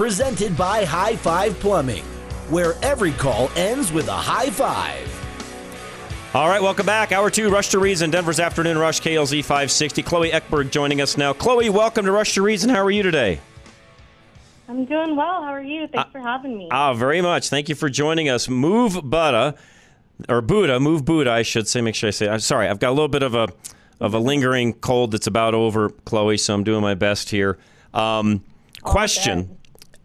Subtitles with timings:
[0.00, 2.04] Presented by High Five Plumbing,
[2.48, 5.06] where every call ends with a high five.
[6.32, 7.12] All right, welcome back.
[7.12, 10.02] Hour two, Rush to Reason, Denver's Afternoon Rush, KLZ 560.
[10.02, 11.34] Chloe Eckberg joining us now.
[11.34, 12.70] Chloe, welcome to Rush to Reason.
[12.70, 13.40] How are you today?
[14.70, 15.42] I'm doing well.
[15.44, 15.86] How are you?
[15.86, 16.68] Thanks for having me.
[16.70, 17.50] Ah, very much.
[17.50, 18.48] Thank you for joining us.
[18.48, 19.54] Move Buddha,
[20.30, 21.82] or Buddha, move Buddha, I should say.
[21.82, 22.26] Make sure I say.
[22.26, 22.68] I'm sorry.
[22.68, 23.48] I've got a little bit of a
[24.00, 26.38] of a lingering cold that's about over, Chloe.
[26.38, 27.58] So I'm doing my best here.
[27.92, 28.42] Um,
[28.82, 29.58] question: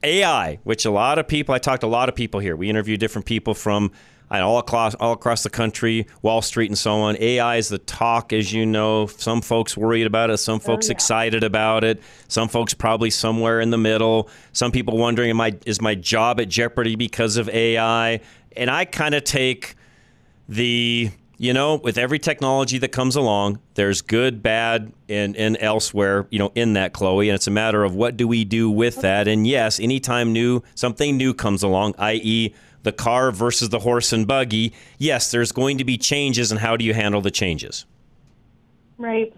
[0.05, 1.53] AI, which a lot of people.
[1.53, 2.55] I talked to a lot of people here.
[2.55, 3.91] We interviewed different people from
[4.31, 7.15] all across all across the country, Wall Street, and so on.
[7.19, 9.07] AI is the talk, as you know.
[9.07, 10.37] Some folks worried about it.
[10.37, 10.93] Some oh, folks yeah.
[10.93, 12.01] excited about it.
[12.27, 14.29] Some folks probably somewhere in the middle.
[14.53, 18.21] Some people wondering, am I is my job at jeopardy because of AI?
[18.55, 19.75] And I kind of take
[20.47, 26.27] the you know, with every technology that comes along, there's good, bad, and, and elsewhere,
[26.29, 27.29] you know, in that, Chloe.
[27.29, 29.27] And it's a matter of what do we do with that.
[29.27, 34.27] And yes, anytime new something new comes along, i.e., the car versus the horse and
[34.27, 37.85] buggy, yes, there's going to be changes, and how do you handle the changes?
[38.97, 39.35] Right.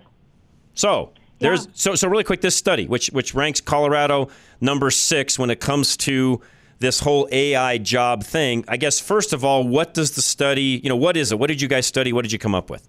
[0.74, 1.72] So there's Yeah.
[1.74, 2.42] so so really quick.
[2.42, 4.30] This study, which which ranks Colorado
[4.62, 6.42] number six when it comes to
[6.80, 8.64] this whole AI job thing.
[8.68, 10.82] I guess first of all, what does the study?
[10.84, 11.40] You know, what is it?
[11.40, 12.14] What did you guys study?
[12.14, 12.88] What did you come up with?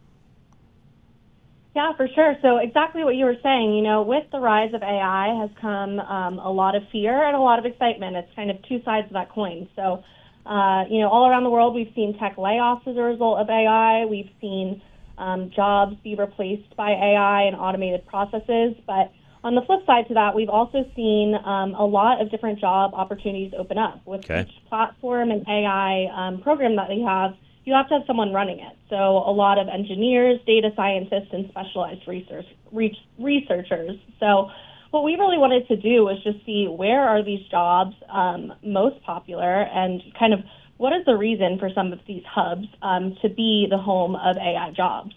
[1.74, 2.34] Yeah, for sure.
[2.42, 3.74] So exactly what you were saying.
[3.74, 7.36] You know, with the rise of AI has come um, a lot of fear and
[7.36, 8.16] a lot of excitement.
[8.16, 9.68] It's kind of two sides of that coin.
[9.76, 10.02] So,
[10.44, 13.48] uh, you know, all around the world, we've seen tech layoffs as a result of
[13.48, 14.06] AI.
[14.06, 14.82] We've seen
[15.18, 18.74] um, jobs be replaced by AI and automated processes.
[18.86, 19.12] But
[19.44, 22.92] on the flip side to that, we've also seen um, a lot of different job
[22.94, 24.40] opportunities open up with Okay.
[24.48, 27.34] each platform and AI um, program that they have.
[27.64, 28.76] You have to have someone running it.
[28.88, 33.96] So a lot of engineers, data scientists, and specialized research, re- researchers.
[34.18, 34.50] So
[34.90, 39.02] what we really wanted to do was just see where are these jobs um, most
[39.02, 40.40] popular and kind of
[40.78, 44.36] what is the reason for some of these hubs um, to be the home of
[44.36, 45.12] AI jobs.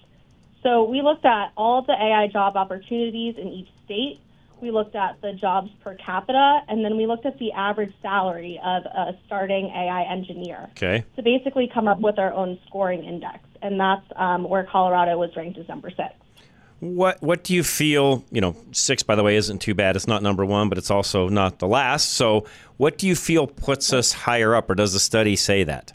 [0.63, 4.19] So we looked at all of the AI job opportunities in each state.
[4.61, 8.59] We looked at the jobs per capita, and then we looked at the average salary
[8.63, 11.03] of a starting AI engineer Okay.
[11.15, 13.39] to basically come up with our own scoring index.
[13.63, 16.13] And that's um, where Colorado was ranked as number six.
[16.79, 18.23] What what do you feel?
[18.31, 19.95] You know, six by the way isn't too bad.
[19.95, 22.09] It's not number one, but it's also not the last.
[22.13, 22.45] So,
[22.77, 25.93] what do you feel puts us higher up, or does the study say that?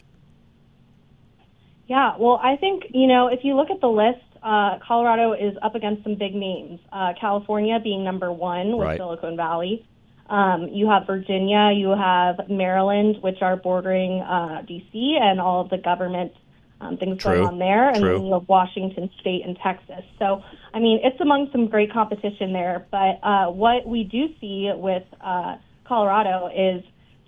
[1.87, 5.55] Yeah, well, I think, you know, if you look at the list, uh, Colorado is
[5.61, 6.79] up against some big names.
[6.91, 8.97] Uh, California being number one with Right.
[8.97, 9.85] Silicon Valley.
[10.29, 15.17] Um, you have Virginia, you have Maryland, which are bordering uh, D.C.
[15.21, 16.31] and all of the government
[16.79, 17.33] um, things True.
[17.33, 18.13] going on there, and True.
[18.13, 20.03] then you have Washington State and Texas.
[20.19, 20.43] So,
[20.73, 22.85] I mean, it's among some great competition there.
[22.91, 26.83] But uh, what we do see with uh, Colorado is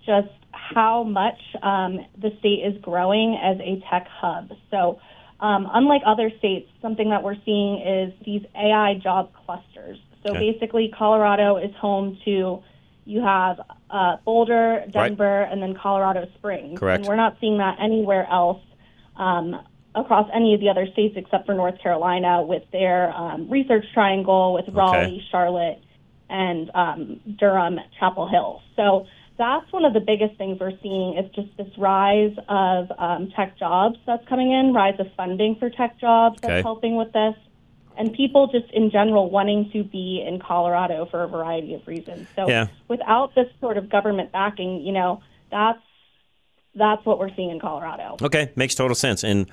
[0.06, 4.50] just how much um, the state is growing as a tech hub.
[4.70, 5.00] So,
[5.40, 9.98] um, unlike other states, something that we're seeing is these AI job clusters.
[10.22, 10.52] So Okay.
[10.52, 12.62] basically, Colorado is home to
[13.06, 13.60] you have
[13.90, 16.78] uh, Boulder, Denver, and then Colorado Springs.
[16.78, 16.98] Correct.
[16.98, 18.62] And we're not seeing that anywhere else
[19.16, 19.56] um,
[19.94, 24.52] across any of the other states except for North Carolina with their um, research triangle
[24.54, 25.82] with Raleigh, Charlotte,
[26.28, 28.60] and um, Durham, Chapel Hill.
[28.76, 29.06] So
[29.40, 33.58] that's one of the biggest things we're seeing is just this rise of um, tech
[33.58, 36.62] jobs that's coming in, rise of funding for tech jobs that's Okay.
[36.62, 37.34] helping with this,
[37.96, 42.28] and people just in general wanting to be in Colorado for a variety of reasons.
[42.36, 42.66] So Yeah.
[42.88, 45.80] without this sort of government backing, you know, that's
[46.74, 48.16] that's what we're seeing in Colorado.
[48.22, 49.24] Okay, makes total sense.
[49.24, 49.50] And,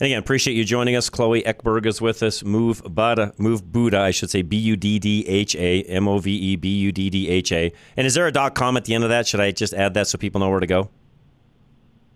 [0.00, 1.10] and again, appreciate you joining us.
[1.10, 2.42] Chloe Eckberg is with us.
[2.42, 6.18] Move Buddha, Move Buddha, I should say B U D D H A M O
[6.18, 7.72] V E B U D D H A.
[7.96, 9.26] And is there a dot com at the end of that?
[9.26, 10.88] Should I just add that so people know where to go?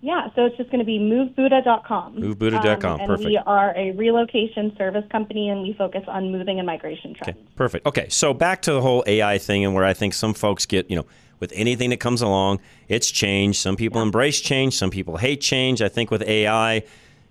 [0.00, 2.16] Yeah, so it's just going to be movebuddha.com.
[2.16, 3.26] Movebuddha.com, Um, and perfect.
[3.26, 7.38] we are a relocation service company, and we focus on moving and migration trends.
[7.56, 7.86] Perfect.
[7.86, 10.90] Okay, so back to the whole AI thing, and where I think some folks get,
[10.90, 11.06] you know,
[11.40, 13.58] with anything that comes along, it's change.
[13.58, 15.80] Some people embrace change, some people hate change.
[15.80, 16.82] I think with AI,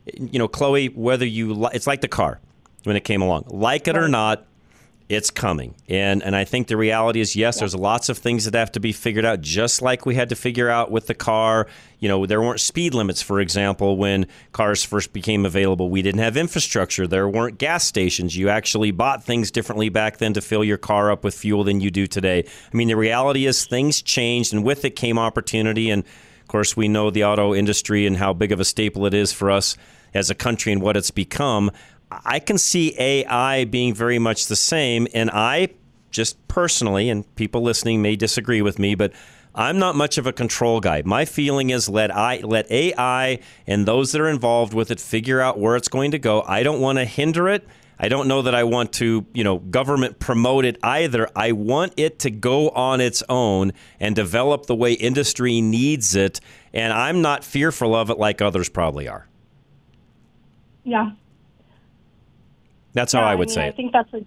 [0.06, 2.40] you know, Chloe, whether you, li- it's like the car
[2.84, 4.46] when it came along, like it or not,
[5.10, 5.76] it's coming.
[5.90, 8.80] And and I think the reality is yes, there's lots of things that have to
[8.80, 11.68] be figured out just like we had to figure out with the car.
[12.00, 15.90] You know, there weren't speed limits for example when cars first became available.
[15.90, 17.06] We didn't have infrastructure.
[17.06, 18.36] There weren't gas stations.
[18.38, 21.82] You actually bought things differently back then to fill your car up with fuel than
[21.82, 22.46] you do today.
[22.74, 26.04] I mean, the reality is things changed and with it came opportunity and
[26.42, 29.32] of course, we know the auto industry and how big of a staple it is
[29.32, 29.78] for us
[30.14, 31.72] as a country and what it's become.
[32.12, 35.08] I can see AI being very much the same.
[35.14, 35.70] And I
[36.12, 39.12] just personally, and people listening may disagree with me, but
[39.56, 41.04] I'm not much of a control guy.
[41.06, 45.42] My feeling is let I let AI and those that are involved with it figure
[45.42, 46.42] out where it's going to go.
[46.44, 47.68] I don't want to hinder it.
[48.00, 51.30] I don't know that I want to, you know, government promote it either.
[51.36, 56.40] I want it to go on its own and develop the way industry needs it.
[56.74, 59.28] And I'm not fearful of it like others probably are.
[60.84, 61.12] Yeah.
[62.94, 64.24] That's how Yeah, I would mean, say I think that's a,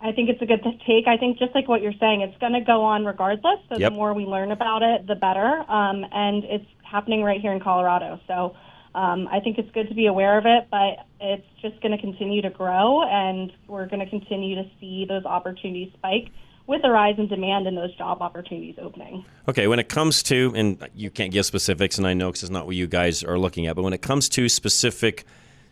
[0.00, 1.06] I think it's a good take.
[1.06, 3.58] I think just like what you're saying, it's going to go on regardless.
[3.68, 3.92] So Yep.
[3.92, 5.64] the more we learn about it, the better.
[5.70, 8.20] Um, and it's happening right here in Colorado.
[8.26, 8.54] So
[8.94, 11.98] um, I think it's good to be aware of it, but it's just going to
[11.98, 16.28] continue to grow, and we're going to continue to see those opportunities spike
[16.66, 19.24] with the rise in demand and those job opportunities opening.
[19.48, 22.52] Okay, when it comes to, and you can't give specifics, and I know because it's
[22.52, 25.24] not what you guys are looking at, but when it comes to specific,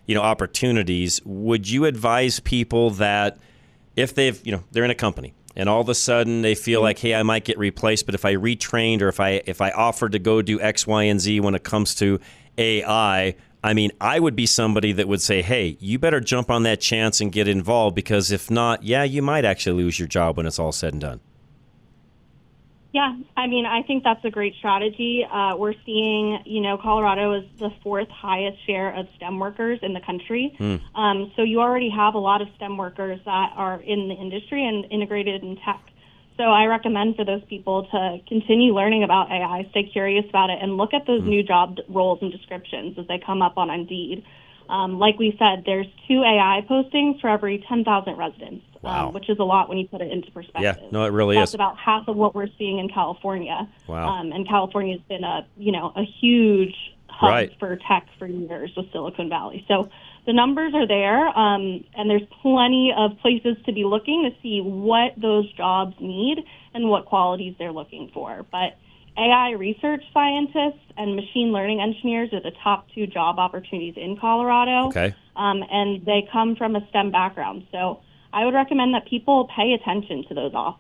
[0.07, 3.39] you know, opportunities, would you advise people that
[3.97, 6.79] if they've, you know, they're in a company and all of a sudden they feel
[6.79, 6.85] mm-hmm.
[6.85, 9.71] like, hey, I might get replaced, but if I retrained or if I if I
[9.71, 12.21] offered to go do X, Y, and Z when it comes to
[12.59, 13.35] AI,
[13.65, 16.81] I mean, I would be somebody that would say, hey, you better jump on that
[16.81, 20.47] chance and get involved because if not, yeah, you might actually lose your job when
[20.47, 21.21] it's all said and done.
[22.93, 25.25] Yeah, I mean, I think that's a great strategy.
[25.25, 29.95] Uh, we're seeing, you know, Colorado is the fourth highest share of STEM workers in
[29.95, 30.55] the country.
[30.95, 34.67] Um, so you already have a lot of STEM workers that are in the industry
[34.67, 35.81] and integrated in tech.
[36.37, 40.59] So I recommend for those people to continue learning about AI, stay curious about it,
[40.61, 44.23] and look at those new job roles and descriptions as they come up on Indeed.
[44.69, 49.09] Um, like we said, there's two AI postings for every 10,000 residents, Wow.
[49.09, 50.63] um, which is a lot when you put it into perspective.
[50.83, 51.53] Yeah, no, it really That's is.
[51.53, 53.69] That's about half of what we're seeing in California.
[53.87, 54.09] Wow.
[54.09, 56.75] Um, and California has been a you know a huge
[57.09, 57.53] hub Right.
[57.59, 59.65] for tech for years with Silicon Valley.
[59.69, 59.89] So
[60.27, 64.61] the numbers are there, um, and there's plenty of places to be looking to see
[64.61, 66.39] what those jobs need
[66.75, 68.45] and what qualities they're looking for.
[68.51, 68.77] But
[69.17, 74.89] AI research scientists and machine learning engineers are the top two job opportunities in Colorado
[74.89, 75.15] Okay.
[75.37, 77.67] um, and they come from a STEM background.
[77.71, 78.01] So
[78.33, 80.79] I would recommend that people pay attention to those off,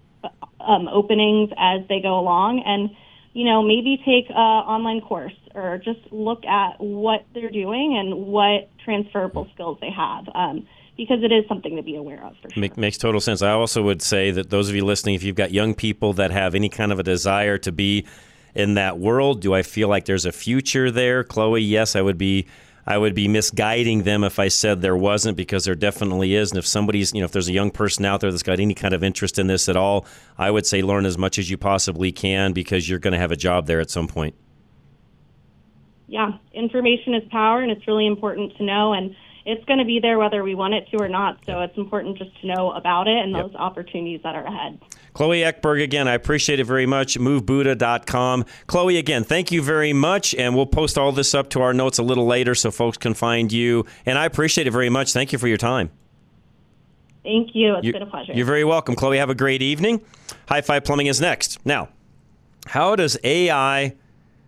[0.60, 2.90] um, openings as they go along, and
[3.34, 8.26] you know maybe take an online course or just look at what they're doing and
[8.26, 10.66] what transferable skills they have, um,
[11.06, 12.60] because it is something to be aware of for sure.
[12.60, 13.42] Make, makes total sense.
[13.42, 16.30] I also would say that those of you listening, if you've got young people that
[16.30, 18.06] have any kind of a desire to be
[18.54, 21.60] in that world, do I feel like there's a future there, Chloe?
[21.60, 22.46] Yes, I would be.
[22.84, 26.50] I would be misguiding them if I said there wasn't, because there definitely is.
[26.50, 28.74] And if somebody's, you know, if there's a young person out there that's got any
[28.74, 30.04] kind of interest in this at all,
[30.36, 33.30] I would say learn as much as you possibly can because you're going to have
[33.30, 34.34] a job there at some point.
[36.12, 38.92] yeah, information is power, and it's really important to know.
[38.92, 41.38] And it's going to be there whether we want it to or not.
[41.46, 43.42] So it's important just to know about it and Yep.
[43.46, 44.78] those opportunities that are ahead.
[45.14, 47.18] Chloe Eckberg, again, I appreciate it very much.
[47.18, 48.44] MoveBuddha.com.
[48.66, 50.34] Chloe, again, thank you very much.
[50.34, 53.12] And we'll post all this up to our notes a little later so folks can
[53.14, 53.84] find you.
[54.06, 55.12] And I appreciate it very much.
[55.12, 55.90] Thank you for your time.
[57.22, 57.74] Thank you.
[57.76, 58.32] It's You- been a pleasure.
[58.32, 58.94] You're very welcome.
[58.96, 60.00] Chloe, have a great evening.
[60.48, 61.58] High Five Plumbing is next.
[61.64, 61.88] Now,
[62.66, 63.94] how does AI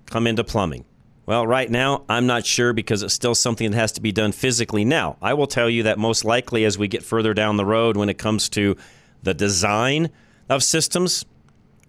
[0.06, 0.84] come into plumbing?
[1.26, 4.32] Well, right now, I'm not sure because it's still something that has to be done
[4.32, 4.84] physically.
[4.84, 7.96] Now, I will tell you that most likely as we get further down the road
[7.96, 8.76] when it comes to
[9.22, 10.10] the design
[10.50, 11.24] of systems,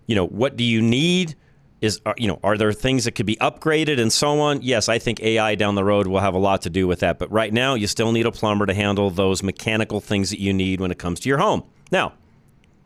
[0.08, 1.36] you know, what do you need?
[1.82, 4.62] Is you know, are there things that could be upgraded and so on?
[4.62, 7.20] Yes, I think AI down the road will have a lot to do with that.
[7.20, 10.54] But right now, you still need a plumber to handle those mechanical things that you
[10.54, 11.64] need when it comes to your home.
[11.92, 12.14] Now,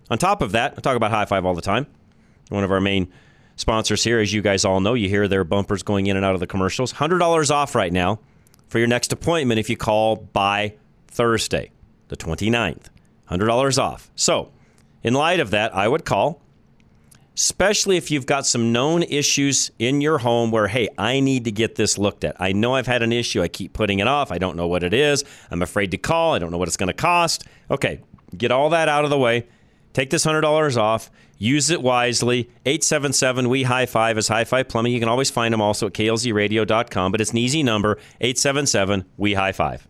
[0.10, 1.86] on top of that, I talk about High Five all the time.
[2.50, 3.14] One of our main
[3.60, 6.34] sponsors here, as you guys all know, you hear their bumpers going in and out
[6.34, 6.94] of the commercials.
[6.94, 8.20] $100 off right now
[8.68, 10.74] for your next appointment if you call by
[11.08, 11.72] Thursday,
[12.08, 12.88] the 29th.
[13.30, 14.10] $100 off.
[14.16, 14.52] So,
[15.04, 16.42] in light of that, I would call
[17.40, 21.52] especially if you've got some known issues in your home where, hey, I need to
[21.54, 22.36] get this looked at.
[22.38, 23.42] I know I've had an issue.
[23.42, 24.30] I keep putting it off.
[24.30, 25.24] I don't know what it is.
[25.50, 26.34] I'm afraid to call.
[26.34, 27.46] I don't know what it's going to cost.
[27.72, 28.02] Okay,
[28.38, 29.48] get all that out of the way.
[29.94, 31.10] Take this $100 off.
[31.38, 32.50] Use it wisely.
[32.66, 34.92] 877 We High Five is High Five Plumbing.
[34.92, 39.34] You can always find them also at klzradio.com, but it's an easy number 877 We
[39.34, 39.88] High Five.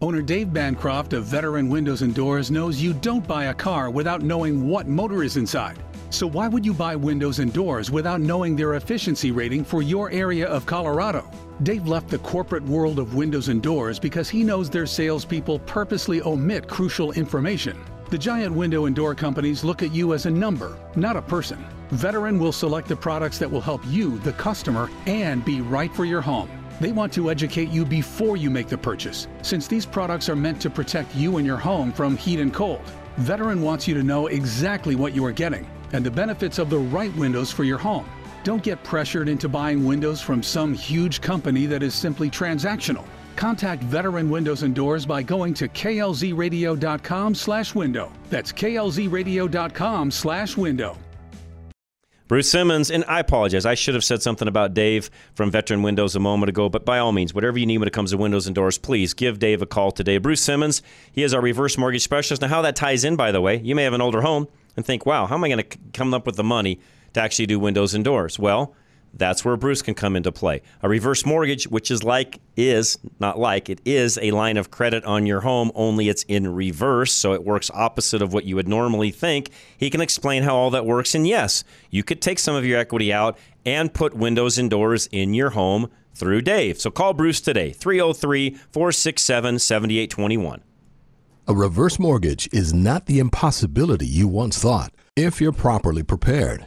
[0.00, 4.22] Owner Dave Bancroft of Veteran Windows and Doors knows you don't buy a car without
[4.22, 5.76] knowing what motor is inside.
[6.10, 10.10] So why would you buy windows and doors without knowing their efficiency rating for your
[10.12, 11.28] area of Colorado?
[11.64, 16.22] Dave left the corporate world of windows and doors because he knows their salespeople purposely
[16.22, 17.76] omit crucial information.
[18.10, 21.62] The giant window and door companies look at you as a number, not a person.
[21.90, 26.06] Veteran will select the products that will help you, the customer, and be right for
[26.06, 26.48] your home.
[26.80, 30.58] They want to educate you before you make the purchase, since these products are meant
[30.62, 32.80] to protect you and your home from heat and cold.
[33.18, 36.78] Veteran wants you to know exactly what you are getting and the benefits of the
[36.78, 38.08] right windows for your home.
[38.42, 43.04] Don't get pressured into buying windows from some huge company that is simply transactional.
[43.38, 48.12] Contact Veteran Windows and Doors by going to klzradio.com/window.
[48.28, 50.96] That's klzradio.com/window.
[52.26, 53.64] Bruce Simmons, and I apologize.
[53.64, 56.98] I should have said something about Dave from Veteran Windows a moment ago, but by
[56.98, 59.62] all means, whatever you need when it comes to windows and doors, please give Dave
[59.62, 60.18] a call today.
[60.18, 62.42] Bruce Simmons, he is our reverse mortgage specialist.
[62.42, 64.84] Now, how that ties in, by the way, you may have an older home and
[64.84, 66.80] think, wow, how am I going to come up with the money
[67.14, 68.38] to actually do windows and doors?
[68.38, 68.74] Well,
[69.14, 70.62] that's where Bruce can come into play.
[70.82, 75.04] A reverse mortgage, which is like, is not like, it is a line of credit
[75.04, 78.68] on your home, only it's in reverse, so it works opposite of what you would
[78.68, 79.50] normally think.
[79.76, 81.14] He can explain how all that works.
[81.14, 85.08] And yes, you could take some of your equity out and put windows and doors
[85.10, 86.80] in your home through Dave.
[86.80, 90.62] So call Bruce today, 303 467 7821.
[91.46, 96.66] A reverse mortgage is not the impossibility you once thought if you're properly prepared.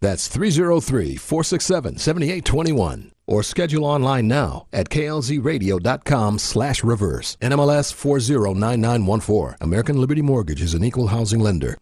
[0.00, 7.36] That's 303 467 7821 or schedule online now at klzradio.com slash reverse.
[7.40, 9.56] NMLS 409914.
[9.60, 11.78] American Liberty Mortgage is an equal housing lender.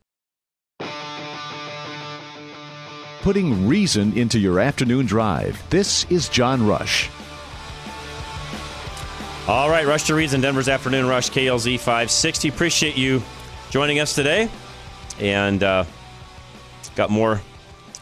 [3.23, 5.63] Putting reason into your afternoon drive.
[5.71, 7.09] This is John Rush.
[9.47, 12.49] All right, Rush to Reason, Denver's Afternoon Rush, KLZ 560.
[12.49, 13.23] Appreciate you
[13.71, 14.49] joining us today.
[15.21, 15.85] And uh,
[16.97, 17.41] got more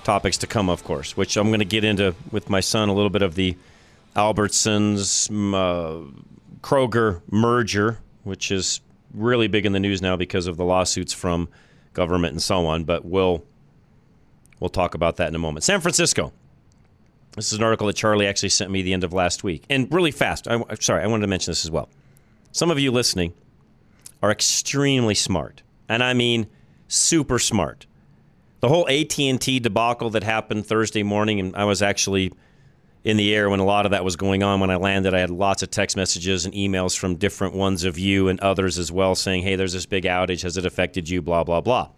[0.05, 2.95] topics to come, of course, which I'm going to get into with my son a
[2.95, 3.57] little bit of the
[4.17, 6.11] Albertsons uh,
[6.61, 8.81] Kroger merger, which is
[9.15, 11.49] really big in the news now because of the lawsuits from
[11.93, 12.85] government and so on.
[12.85, 13.45] But we'll
[14.59, 15.65] we'll talk about that in a moment.
[15.65, 16.33] San Francisco.
[17.37, 19.93] This is an article that Charlie actually sent me the end of last week, and
[19.95, 20.49] really fast.
[20.49, 21.89] I, sorry, I wanted to mention this as well.
[22.51, 23.35] Some of you listening
[24.21, 26.49] are extremely smart, and I mean
[26.89, 27.87] super smart
[28.61, 32.33] the whole AT&T debacle that happened Thursday morning and I was actually
[33.03, 34.61] in the air when a lot of that was going on.
[34.61, 37.99] When I landed I had lots of text messages and emails from different ones of
[37.99, 40.43] you and others as well saying hey there's this big outage.
[40.43, 41.23] Has it affected you?
[41.23, 41.89] Blah blah blah.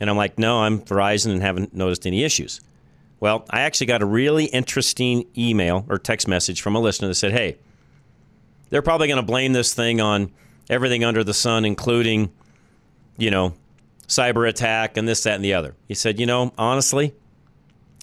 [0.00, 2.60] And I'm like no I'm Verizon and haven't noticed any issues.
[3.20, 7.14] Well I actually got a really interesting email or text message from a listener that
[7.14, 7.58] said hey
[8.70, 10.32] they're probably going to blame this thing on
[10.70, 12.32] everything under the sun including
[13.18, 13.54] you know
[14.06, 15.74] cyber attack and this, that, and the other.
[15.88, 17.14] He said, you know, honestly,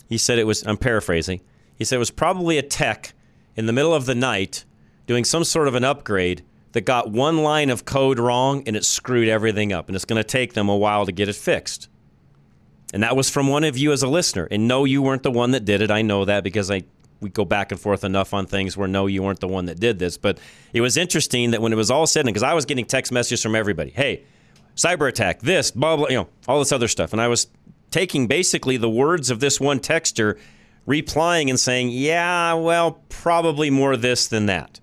[0.10, 1.42] he said it was, I'm paraphrasing,
[1.78, 3.14] he said it was probably a tech
[3.56, 4.66] in the middle of the night
[5.08, 6.44] doing some sort of an upgrade
[6.74, 9.88] that got one line of code wrong and it screwed everything up.
[9.88, 11.90] And it's going to take them a while to get it fixed.
[12.94, 14.48] And that was from one of you as a listener.
[14.52, 15.92] And no, you weren't the one that did it.
[15.92, 16.84] I know that because I
[17.22, 19.80] we go back and forth enough on things where no, you weren't the one that
[19.80, 20.18] did this.
[20.18, 20.40] But
[20.74, 23.12] it was interesting that when it was all said, and because I was getting text
[23.12, 24.24] messages from everybody, hey,
[24.76, 27.14] cyber attack, this, blah, blah, you know, all this other stuff.
[27.14, 27.48] And I was
[27.92, 30.40] taking basically the words of this one texter,
[30.86, 34.80] replying and saying, yeah, well, probably more this than that.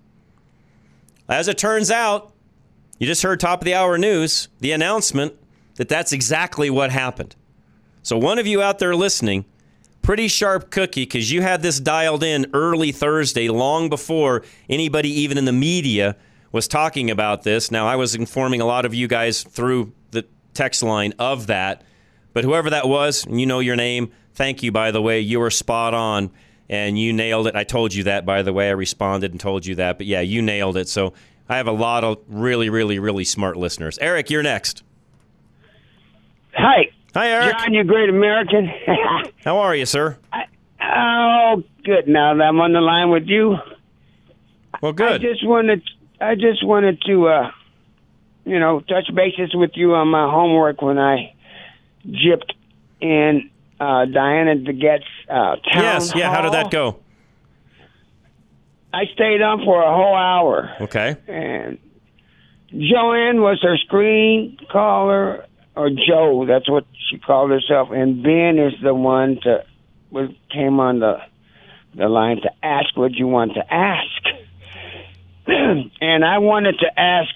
[1.28, 2.33] As it turns out,
[2.99, 5.35] you just heard top of the hour news, the announcement
[5.76, 7.37] that that's exactly what happened.
[8.02, 9.45] So, one of you out there listening,
[10.02, 15.37] pretty sharp cookie because you had this dialed in early Thursday, long before anybody, even
[15.38, 16.16] in the media,
[16.52, 17.71] was talking about this.
[17.71, 21.83] Now, I was informing a lot of you guys through the text line of that.
[22.33, 25.21] But whoever that was, and you know your name, thank you, by the way.
[25.21, 26.31] You were spot on
[26.69, 27.57] and you nailed it.
[27.57, 28.69] I told you that, by the way.
[28.69, 29.99] I responded and told you that.
[29.99, 30.88] But yeah, you nailed it.
[30.88, 31.14] So
[31.49, 33.99] I have a lot of really, really, really smart listeners.
[33.99, 34.83] Eric, you're next.
[36.55, 36.90] Hi.
[37.14, 37.59] Hi, Eric.
[37.59, 38.71] John, you great American.
[39.45, 40.19] How are you, sir?
[40.83, 42.07] oh, good.
[42.07, 43.57] Now that I'm on the line with you.
[44.83, 45.12] Well, good.
[45.12, 45.83] I just wanted,
[46.21, 47.51] I just wanted to, uh,
[48.45, 51.35] you know, touch bases with you on my homework when I
[52.07, 52.53] gypped
[53.01, 56.31] in uh, Diana DeGette's uh, town Yes, yeah.
[56.35, 56.99] How did that go?
[58.93, 61.15] I stayed on for a whole hour, Okay.
[61.29, 61.79] and
[62.71, 65.45] Joanne was her screen caller,
[65.77, 66.47] or Joe.
[66.49, 67.91] That's what she called herself.
[67.93, 69.65] And Ben is the one to
[70.11, 71.19] was came on the
[71.95, 74.23] the line to ask what you want to ask.
[76.00, 77.35] and I wanted to ask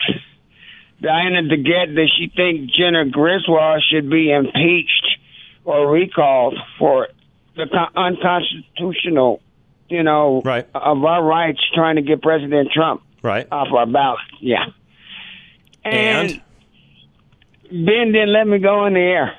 [1.01, 5.19] Diana DeGette does she think Jena Griswold should be impeached
[5.65, 7.09] or recalled for
[7.57, 7.67] the
[7.97, 9.41] unconstitutional,
[9.89, 10.69] you know, right.
[10.75, 13.47] of our rights trying to get President Trump Right.
[13.51, 14.21] off our ballot.
[14.41, 14.65] Yeah.
[15.85, 16.43] And?
[17.71, 19.35] Ben didn't let me go in the air.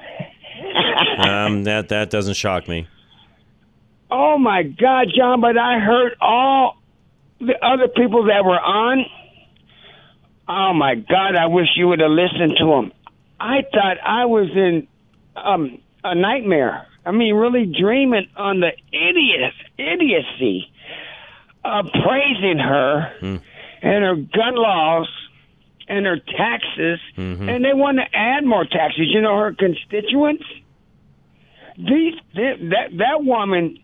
[1.29, 2.87] um, that that doesn't shock me.
[4.09, 5.41] Oh my God, John!
[5.41, 6.77] But I heard all
[7.39, 9.05] the other people that were on.
[10.47, 11.35] Oh my God!
[11.35, 12.91] I wish you would have listened to them.
[13.39, 14.87] I thought I was in
[15.35, 16.87] um, a nightmare.
[17.05, 20.71] I mean, really dreaming on the idiot idiocy
[21.65, 23.35] of praising her Hmm.
[23.81, 25.09] and her gun laws
[25.87, 27.49] and her taxes, Mm-hmm.
[27.49, 29.07] and they want to add more taxes.
[29.13, 30.43] You know, her constituents.
[31.77, 33.79] These th- that that woman,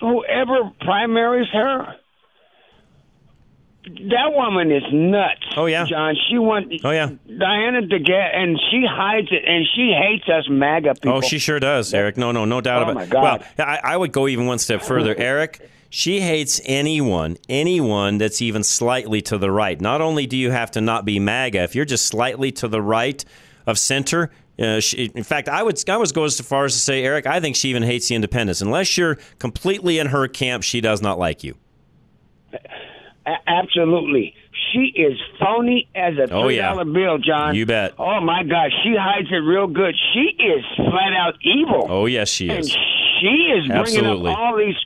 [0.00, 1.96] whoever primaries her,
[3.86, 5.42] that woman is nuts.
[5.56, 6.14] Oh yeah, John.
[6.28, 6.74] She wants.
[6.84, 7.10] Oh yeah.
[7.26, 11.12] Diana DeGette, and she hides it, and she hates us MAGA people.
[11.12, 12.16] Oh, she sure does, Eric.
[12.16, 13.12] No, no, no doubt Oh, about it.
[13.14, 15.70] Well, I, I would go even one step further, Eric.
[15.88, 19.80] She hates anyone, anyone that's even slightly to the right.
[19.80, 22.82] Not only do you have to not be MAGA, if you're just slightly to the
[22.82, 23.24] right
[23.66, 24.30] of center.
[24.58, 27.26] Uh, she, in fact, I would I would go as far as to say, Eric,
[27.26, 28.60] I think she even hates the independents.
[28.62, 31.54] Unless you're completely in her camp, she does not like you.
[33.26, 34.34] A- absolutely.
[34.72, 36.70] She is phony as a Oh, three yeah.
[36.70, 37.54] dollar bill, John.
[37.54, 37.94] You bet.
[37.98, 39.94] Oh my God, she hides it real good.
[40.12, 41.86] She is flat out evil.
[41.88, 42.70] Oh yes, she and is.
[42.70, 44.30] she is bringing Absolutely.
[44.32, 44.76] up all these.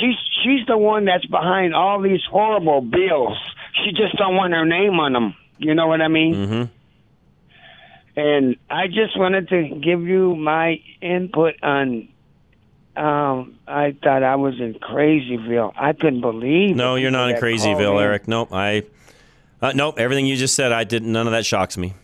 [0.00, 3.36] She's she's the one that's behind all these horrible bills.
[3.84, 5.34] She just don't want her name on them.
[5.58, 6.34] You know what I mean?
[6.34, 6.62] Mm-hmm.
[8.18, 12.08] And I just wanted to give you my input on.
[12.96, 15.72] Um, I thought I was in Crazyville.
[15.76, 16.76] I couldn't believe.
[16.76, 18.02] No, you're not in people that called Crazyville.
[18.02, 18.28] Eric.
[18.28, 18.52] Nope.
[18.52, 18.84] I.
[19.60, 19.98] Uh, nope.
[19.98, 21.12] Everything you just said, I didn't.
[21.12, 21.94] None of that shocks me.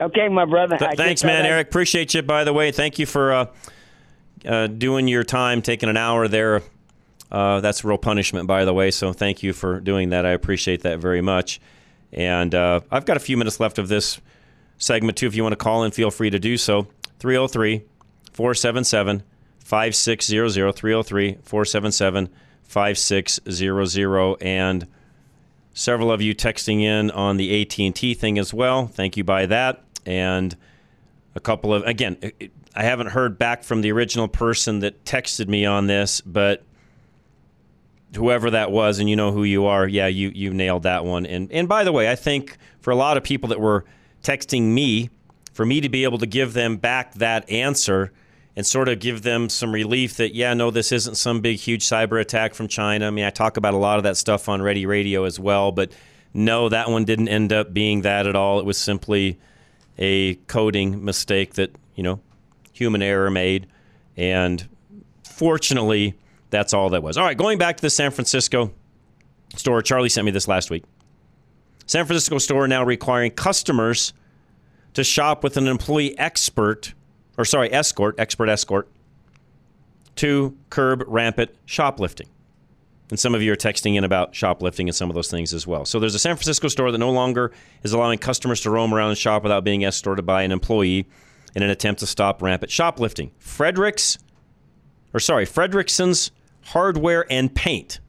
[0.00, 0.76] Okay, my brother.
[0.76, 1.68] Th- thanks, man, I'd- Eric.
[1.68, 2.22] Appreciate you.
[2.22, 3.46] By the way, thank you for uh,
[4.44, 6.62] uh, doing your time, taking an hour there.
[7.30, 8.90] Uh, that's real punishment, by the way.
[8.90, 10.26] So thank you for doing that.
[10.26, 11.60] I appreciate that very much.
[12.12, 14.20] And uh, I've got a few minutes left of this
[14.78, 15.26] segment too.
[15.26, 16.86] If you want to call in, feel free to do so.
[17.18, 17.82] 303
[18.32, 19.22] 477
[19.64, 22.28] 5600 303 477
[22.62, 24.86] 5600 and
[25.72, 28.86] several of you texting in on the AT&T thing as well.
[28.86, 29.82] Thank you by that.
[30.06, 30.56] And
[31.34, 32.18] a couple of again,
[32.76, 36.62] I haven't heard back from the original person that texted me on this, but
[38.14, 41.26] whoever that was and you know who you are, yeah, you you nailed that one.
[41.26, 43.84] And and by the way, I think for a lot of people that were
[44.22, 45.10] texting me,
[45.52, 48.12] for me to be able to give them back that answer
[48.56, 51.84] and sort of give them some relief that yeah, no, this isn't some big huge
[51.84, 53.06] cyber attack from China.
[53.06, 55.72] I mean, I talk about a lot of that stuff on Ready Radio as well,
[55.72, 55.92] but
[56.32, 58.60] no, that one didn't end up being that at all.
[58.60, 59.38] It was simply
[59.98, 62.20] a coding mistake that, you know,
[62.72, 63.66] human error made
[64.16, 64.68] and
[65.24, 66.14] fortunately
[66.50, 67.16] that's all that was.
[67.18, 68.72] All right, going back to the San Francisco
[69.56, 69.82] store.
[69.82, 70.84] Charlie sent me this last week.
[71.86, 74.12] San Francisco store now requiring customers
[74.94, 76.94] to shop with an employee expert,
[77.36, 78.88] or sorry, escort, expert escort,
[80.16, 82.28] to curb rampant shoplifting.
[83.10, 85.66] And some of you are texting in about shoplifting and some of those things as
[85.66, 85.84] well.
[85.84, 89.10] So there's a San Francisco store that no longer is allowing customers to roam around
[89.10, 91.06] and shop without being escorted by an employee
[91.54, 93.30] in an attempt to stop rampant shoplifting.
[93.38, 94.18] Fredericks,
[95.12, 96.30] or sorry, Fredericksen's
[96.62, 98.00] Hardware and Paint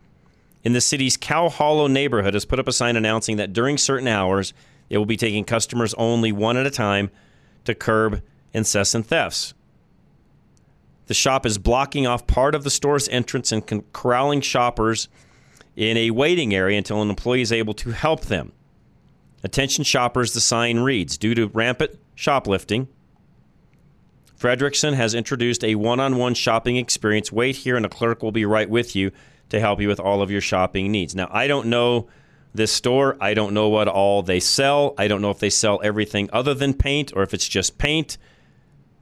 [0.63, 4.07] in the city's Cow Hollow neighborhood has put up a sign announcing that during certain
[4.07, 4.53] hours,
[4.89, 7.11] it will be taking customers only one at a time
[7.65, 8.21] to curb
[8.56, 9.54] incessant thefts.
[11.08, 15.08] the shop is blocking off part of the store's entrance and corralling shoppers
[15.76, 18.52] in a waiting area until an employee is able to help them.
[19.44, 22.88] Attention shoppers, the sign reads Due to rampant shoplifting,
[24.39, 27.32] Fredericksen has introduced a one on one shopping experience.
[27.32, 29.12] Wait here, and a clerk will be right with you
[29.50, 31.15] to help you with all of your shopping needs.
[31.15, 32.08] Now, I don't know
[32.54, 33.18] this store.
[33.22, 34.96] I don't know what all they sell.
[34.98, 38.18] I don't know if they sell everything other than paint or if it's just paint.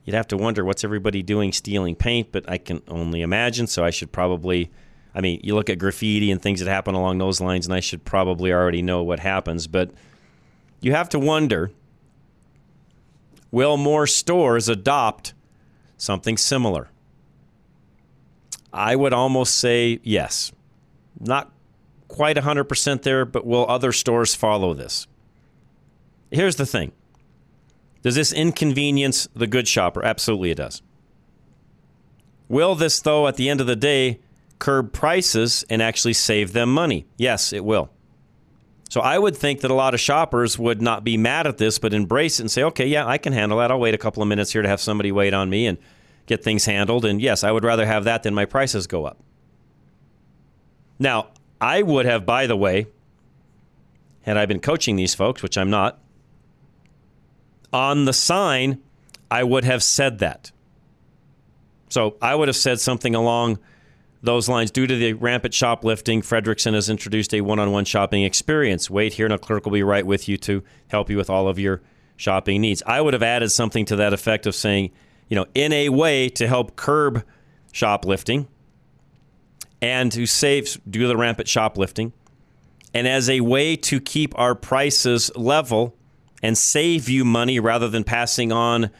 [0.04, 3.66] You'd have to wonder what's everybody doing stealing paint, but I can only imagine.
[3.66, 4.70] So I should probably,
[5.14, 7.80] I mean, you look at graffiti and things that happen along those lines, and I
[7.80, 9.66] should probably already know what happens.
[9.66, 9.90] But
[10.80, 11.70] you have to wonder
[13.50, 15.32] will more stores adopt
[15.96, 16.90] something similar?
[18.72, 20.50] I would almost say yes.
[21.20, 21.52] Not
[22.08, 25.06] quite 100% there, but will other stores follow this?
[26.30, 26.92] Here's the thing
[28.04, 30.04] Does this inconvenience the good shopper?
[30.04, 30.82] Absolutely, it does.
[32.48, 34.20] Will this, though, at the end of the day,
[34.58, 37.06] curb prices and actually save them money?
[37.16, 37.90] Yes, it will.
[38.90, 41.78] So I would think that a lot of shoppers would not be mad at this,
[41.78, 43.70] but embrace it and say, okay, yeah, I can handle that.
[43.70, 45.78] I'll wait a couple of minutes here to have somebody wait on me and
[46.26, 47.06] get things handled.
[47.06, 49.18] And yes, I would rather have that than my prices go up.
[50.98, 52.86] Now, I would have, by the way,
[54.20, 55.98] had I been coaching these folks, which I'm not,
[57.74, 58.80] on the sign,
[59.30, 60.52] I would have said that.
[61.88, 63.58] So I would have said something along
[64.22, 64.70] those lines.
[64.70, 68.88] Due to the rampant shoplifting, Fredericksen has introduced a one on one shopping experience.
[68.88, 71.48] Wait here, and a clerk will be right with you to help you with all
[71.48, 71.82] of your
[72.16, 72.82] shopping needs.
[72.86, 74.92] I would have added something to that effect of saying,
[75.28, 77.24] you know, in a way to help curb
[77.72, 78.46] shoplifting
[79.82, 82.12] and to save due to the rampant shoplifting,
[82.94, 85.96] and as a way to keep our prices level
[86.44, 88.90] and save you money rather than passing on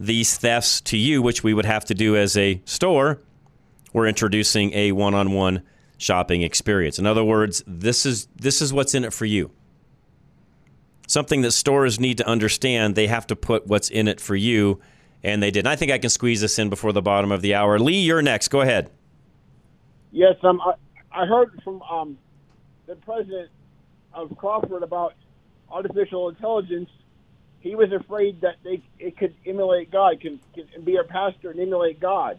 [0.00, 3.20] these thefts to you, which we would have to do as a store,
[3.92, 5.62] we're introducing a one-on-one
[5.96, 6.98] shopping experience.
[6.98, 9.52] In other words, this is this is what's in it for you.
[11.06, 14.80] Something that stores need to understand, they have to put what's in it for you,
[15.22, 15.60] and they did.
[15.60, 17.78] And I think I can squeeze this in before the bottom of the hour.
[17.78, 18.48] Lee, you're next.
[18.48, 18.90] Go ahead.
[20.10, 20.74] Yes, um, I,
[21.12, 22.18] I heard from um,
[22.86, 23.50] the president
[24.12, 25.14] of Crawford about
[25.70, 26.90] artificial intelligence.
[27.60, 31.58] He was afraid that they it could emulate God, can, can be a pastor and
[31.58, 32.38] emulate God,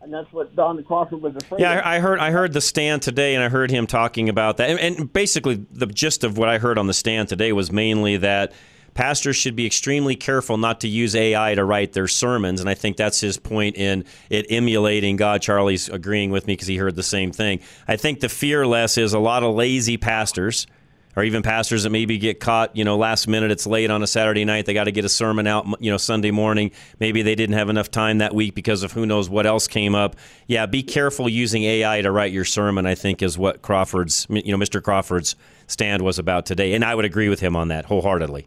[0.00, 1.60] and that's what Don Crawford was afraid.
[1.60, 1.84] Yeah, of.
[1.84, 4.70] I I heard I heard the stand today, and I heard him talking about that.
[4.70, 8.16] And, and basically, the gist of what I heard on the stand today was mainly
[8.18, 8.52] that
[8.94, 12.60] pastors should be extremely careful not to use AI to write their sermons.
[12.60, 15.42] And I think that's his point in it emulating God.
[15.42, 17.60] Charlie's agreeing with me because he heard the same thing.
[17.88, 20.66] I think the fear less is a lot of lazy pastors.
[21.14, 23.50] Or even pastors that maybe get caught, you know, last minute.
[23.50, 24.64] It's late on a Saturday night.
[24.64, 26.70] They got to get a sermon out, you know, Sunday morning.
[27.00, 29.94] Maybe they didn't have enough time that week because of who knows what else came
[29.94, 30.16] up.
[30.46, 32.86] Yeah, be careful using AI to write your sermon.
[32.86, 34.82] I think is what Crawford's, you know, Mr.
[34.82, 38.46] Crawford's stand was about today, and I would agree with him on that wholeheartedly.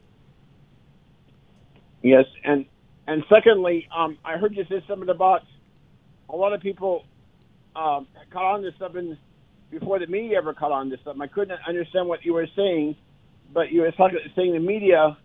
[2.01, 2.65] Yes, and
[3.07, 5.43] and secondly, um, I heard you say something about
[6.29, 7.05] a lot of people
[7.75, 9.17] um, caught on to something
[9.79, 11.21] before the media ever caught on to something.
[11.21, 12.95] I couldn't understand what you were saying,
[13.53, 15.17] but you were talking, saying the media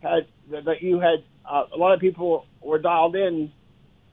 [0.00, 3.50] had that you had uh, a lot of people were dialed in,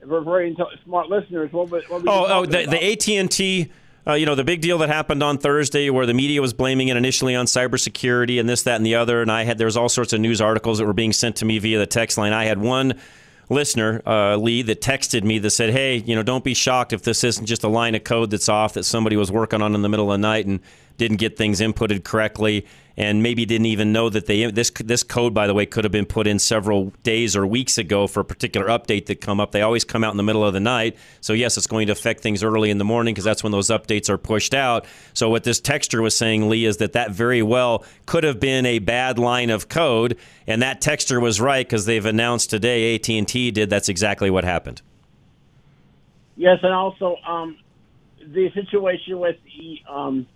[0.03, 1.51] were very intel- smart listeners.
[1.53, 3.71] What was, what was Oh, oh, the, the AT and T.
[4.07, 6.89] Uh, you know the big deal that happened on Thursday, where the media was blaming
[6.89, 9.21] it initially on cybersecurity and this, that, and the other.
[9.21, 11.45] And I had there was all sorts of news articles that were being sent to
[11.45, 12.33] me via the text line.
[12.33, 12.99] I had one
[13.49, 17.03] listener, uh, Lee, that texted me that said, "Hey, you know, don't be shocked if
[17.03, 19.81] this isn't just a line of code that's off that somebody was working on in
[19.81, 20.59] the middle of the night and
[20.97, 22.65] didn't get things inputted correctly,
[22.97, 25.91] and maybe didn't even know that they this this code, by the way, could have
[25.91, 29.51] been put in several days or weeks ago for a particular update that come up.
[29.51, 31.93] They always come out in the middle of the night, so yes, it's going to
[31.93, 34.85] affect things early in the morning because that's when those updates are pushed out.
[35.13, 38.65] So what this texture was saying, Lee, is that that very well could have been
[38.65, 43.09] a bad line of code, and that texture was right because they've announced today AT
[43.09, 43.69] and T did.
[43.69, 44.81] That's exactly what happened.
[46.37, 47.57] Yes, and also um,
[48.19, 50.27] the situation with the um,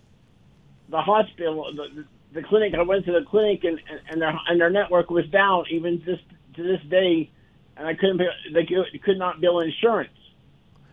[0.90, 2.74] the hospital, the, the clinic.
[2.74, 6.24] I went to the clinic, and, and their and their network was down even just
[6.56, 7.30] to this day,
[7.78, 8.22] and I couldn't.
[8.54, 10.12] They could- not bill insurance.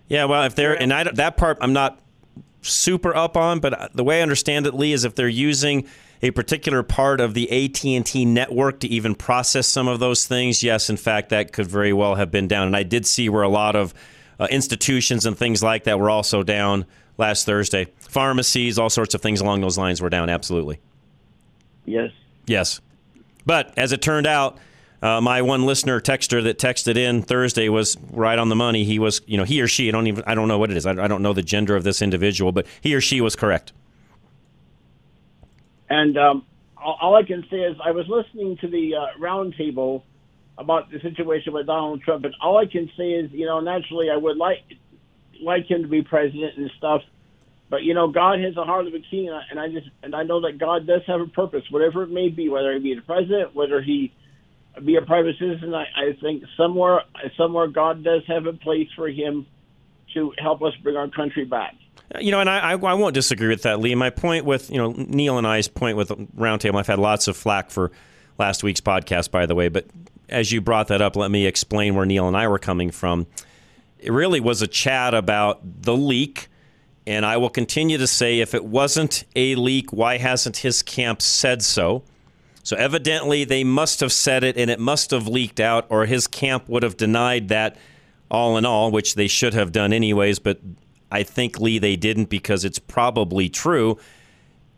[0.09, 2.01] Yeah, well, if they're and I, that part I'm not
[2.63, 5.87] super up on, but the way I understand it, Lee, is if they're using
[6.23, 10.89] a particular part of the AT&T network to even process some of those things, yes,
[10.89, 12.67] in fact, that could very well have been down.
[12.67, 13.93] And I did see where a lot of
[14.41, 16.87] uh, institutions and things like that were also down
[17.19, 17.87] last Thursday.
[18.09, 20.31] Pharmacies, all sorts of things along those lines were down.
[20.31, 20.79] Absolutely.
[21.85, 22.11] Yes.
[22.47, 22.81] Yes.
[23.45, 24.59] But as it turned out,
[25.03, 28.83] Uh, my one listener texter that texted in Thursday was right on the money.
[28.83, 29.89] He was, you know, he or she.
[29.89, 30.25] I don't even.
[30.27, 30.87] I don't know what it is.
[30.87, 33.75] I, I don't know the gender of this individual, but he or she was correct.
[35.91, 36.47] And um,
[36.79, 40.03] all, all I can say is I was listening to the uh, roundtable
[40.57, 44.09] about the situation with Donald Trump, and all I can say is, you know, naturally
[44.11, 44.65] I would like
[45.43, 47.03] like him to be president and stuff,
[47.69, 49.89] but you know, God has a heart of a king, and I, and I just
[50.03, 52.79] and I know that God does have a purpose, whatever it may be, whether he
[52.79, 54.13] be the president, whether he
[54.85, 55.75] be a private citizen.
[55.75, 57.03] I, I think somewhere
[57.37, 59.47] somewhere God does have a place for him
[60.15, 61.75] to help us bring our country back.
[62.15, 63.95] Uh, you know, and I, I, I won't disagree with that, Lee.
[63.95, 67.37] My point with, you know, Neil and I's point with Roundtable, I've had lots of
[67.37, 67.91] flack for
[68.39, 69.87] last week's podcast, by the way, but
[70.29, 73.27] as you brought that up, let me explain where Neil and I were coming from.
[73.99, 76.49] It really was a chat about the leak.
[77.07, 81.23] And I will continue to say if it wasn't a leak, why hasn't his camp
[81.23, 82.03] said so?
[82.65, 86.27] So evidently they must have said it and it must have leaked out, or his
[86.27, 87.77] camp would have denied that
[88.29, 90.41] all in all, which they should have done anyways.
[90.41, 90.59] But
[91.13, 93.99] I think, Lee, they didn't because it's probably true.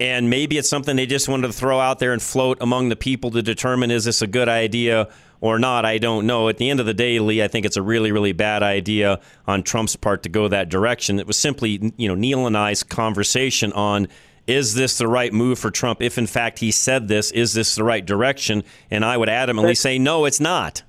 [0.01, 2.97] And maybe it's something they just wanted to throw out there and float among the
[2.97, 5.09] people to determine is this a good idea
[5.41, 5.85] or not.
[5.85, 6.49] I don't know.
[6.49, 9.21] At the end of the day, Lee, I think it's a really, really bad idea
[9.47, 11.19] on Trump's part to go that direction.
[11.19, 14.09] It was simply, you know, Neil and I's conversation on
[14.47, 16.01] is this the right move for Trump?
[16.01, 18.65] If in fact he said this, is this the right direction?
[18.91, 20.83] And I would adamantly say, no, it's not.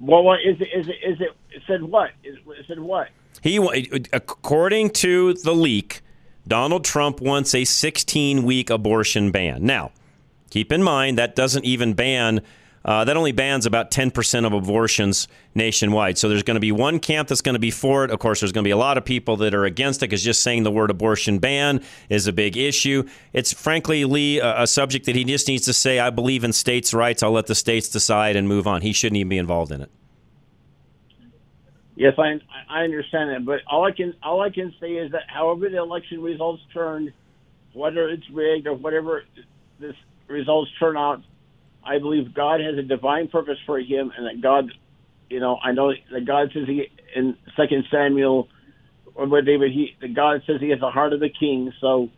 [0.00, 0.68] Well, what is it?
[0.74, 0.96] Is it?
[1.06, 1.36] Is it?
[1.50, 2.12] it said what?
[2.24, 3.10] Is, it said what?
[3.42, 3.58] He,
[4.12, 6.00] according to the leak,
[6.46, 9.64] Donald Trump wants a 16 week abortion ban.
[9.64, 9.92] Now,
[10.50, 12.42] keep in mind that doesn't even ban
[12.84, 16.16] uh, that only bans about 10% of abortions nationwide.
[16.16, 18.10] So there's going to be one camp that's going to be for it.
[18.10, 20.22] Of course, there's going to be a lot of people that are against it because
[20.22, 23.04] just saying the word abortion ban is a big issue.
[23.32, 26.52] It's frankly, Lee, a, a subject that he just needs to say, I believe in
[26.52, 27.22] states' rights.
[27.22, 28.80] I'll let the states decide and move on.
[28.80, 29.90] He shouldn't even be involved in it.
[32.00, 35.24] Yes, I I understand that, but all I can all I can say is that
[35.28, 37.12] however the election results turned,
[37.74, 39.24] whether it's rigged or whatever
[39.78, 39.94] this
[40.26, 41.20] results turn out,
[41.84, 44.72] I believe God has a divine purpose for him, and that God,
[45.28, 48.48] you know, I know that God says he in Second Samuel,
[49.14, 51.70] or where David, he that God says he has the heart of the king.
[51.82, 52.08] So,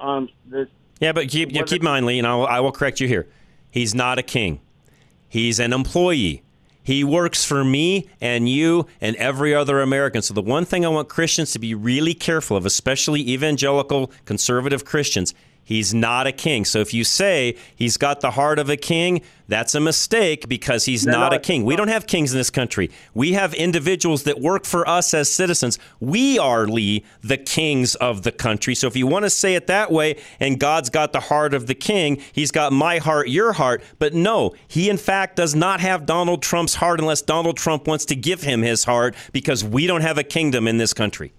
[0.00, 0.66] um, the,
[0.98, 3.06] yeah, but keep yeah, keep in mind, Lee, and I will, I will correct you
[3.06, 3.28] here.
[3.70, 4.62] He's not a king.
[5.28, 6.42] He's an employee.
[6.86, 10.22] He works for me and you and every other American.
[10.22, 14.84] So, the one thing I want Christians to be really careful of, especially evangelical conservative
[14.84, 15.34] Christians,
[15.66, 16.64] He's not a king.
[16.64, 20.84] So if you say he's got the heart of a king, that's a mistake because
[20.84, 21.64] he's no, not no, a king.
[21.64, 22.88] We don't have kings in this country.
[23.14, 25.80] We have individuals that work for us as citizens.
[25.98, 28.76] We are, Lee, the kings of the country.
[28.76, 31.66] So if you want to say it that way, and God's got the heart of
[31.66, 33.82] the king, he's got my heart, your heart.
[33.98, 38.04] But no, he in fact does not have Donald Trump's heart unless Donald Trump wants
[38.04, 41.32] to give him his heart because we don't have a kingdom in this country.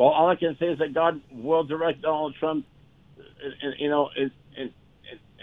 [0.00, 2.64] Well, all I can say is that God will direct Donald Trump,
[3.18, 4.08] uh, you know,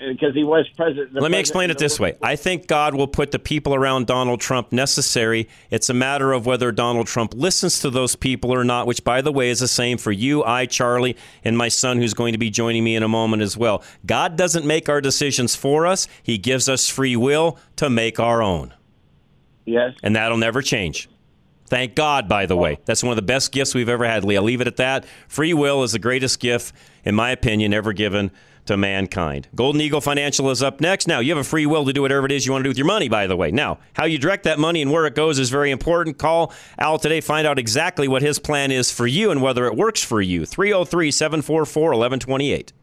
[0.10, 1.14] because he was president.
[1.14, 2.16] Let me explain it this way.
[2.24, 5.48] I think God will put the people around Donald Trump necessary.
[5.70, 9.22] It's a matter of whether Donald Trump listens to those people or not, which, by
[9.22, 12.40] the way, is the same for you, I, Charlie, and my son, who's going to
[12.40, 13.84] be joining me in a moment as well.
[14.08, 18.42] God doesn't make our decisions for us, He gives us free will to make our
[18.42, 18.74] own.
[19.66, 19.94] Yes.
[20.02, 21.10] And that'll never change.
[21.68, 22.80] Thank God, by the way.
[22.86, 24.38] That's one of the best gifts we've ever had, Lee.
[24.38, 25.06] I'll leave it at that.
[25.28, 28.32] Free will is the greatest gift, in my opinion, ever given
[28.68, 29.48] to mankind.
[29.56, 31.08] Golden Eagle Financial is up next.
[31.08, 32.70] Now, you have a free will to do whatever it is you want to do
[32.70, 33.52] with your money, by the way.
[33.52, 36.18] Now, how you direct that money and where it goes is very important.
[36.18, 39.76] Call Al today, find out exactly what his plan is for you and whether it
[39.76, 40.46] works for you.
[40.46, 42.74] 303 744 1128.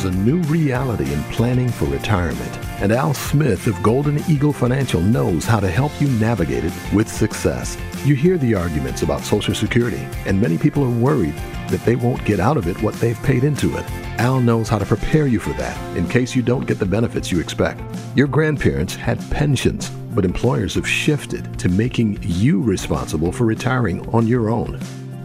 [0.00, 5.02] There's a new reality in planning for retirement, and Al Smith of Golden Eagle Financial
[5.02, 7.76] knows how to help you navigate it with success.
[8.06, 11.34] You hear the arguments about Social Security, and many people are worried
[11.68, 13.84] that they won't get out of it what they've paid into it.
[14.18, 17.30] Al knows how to prepare you for that in case you don't get the benefits
[17.30, 17.82] you expect.
[18.14, 24.26] Your grandparents had pensions, but employers have shifted to making you responsible for retiring on
[24.26, 24.80] your own.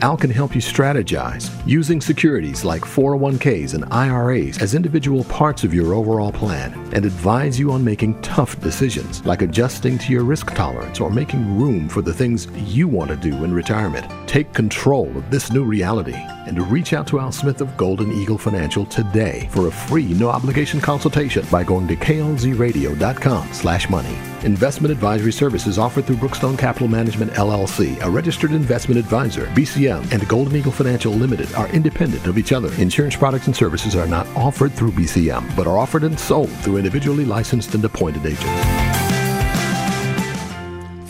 [0.06, 5.74] Al can help you strategize using securities like 401ks and IRAs as individual parts of
[5.74, 10.54] your overall plan and advise you on making tough decisions like adjusting to your risk
[10.54, 14.06] tolerance or making room for the things you want to do in retirement.
[14.28, 18.38] Take control of this new reality and reach out to Al Smith of Golden Eagle
[18.38, 24.35] Financial today for a free no obligation consultation by going to klzradio.com slash money.
[24.46, 29.48] Investment advisory services offered through Brookstone Capital Management LLC, a registered investment advisor.
[29.48, 32.72] BCM and Golden Eagle Financial Limited are independent of each other.
[32.76, 36.78] Insurance products and services are not offered through BCM, but are offered and sold through
[36.78, 38.46] individually licensed and appointed agents.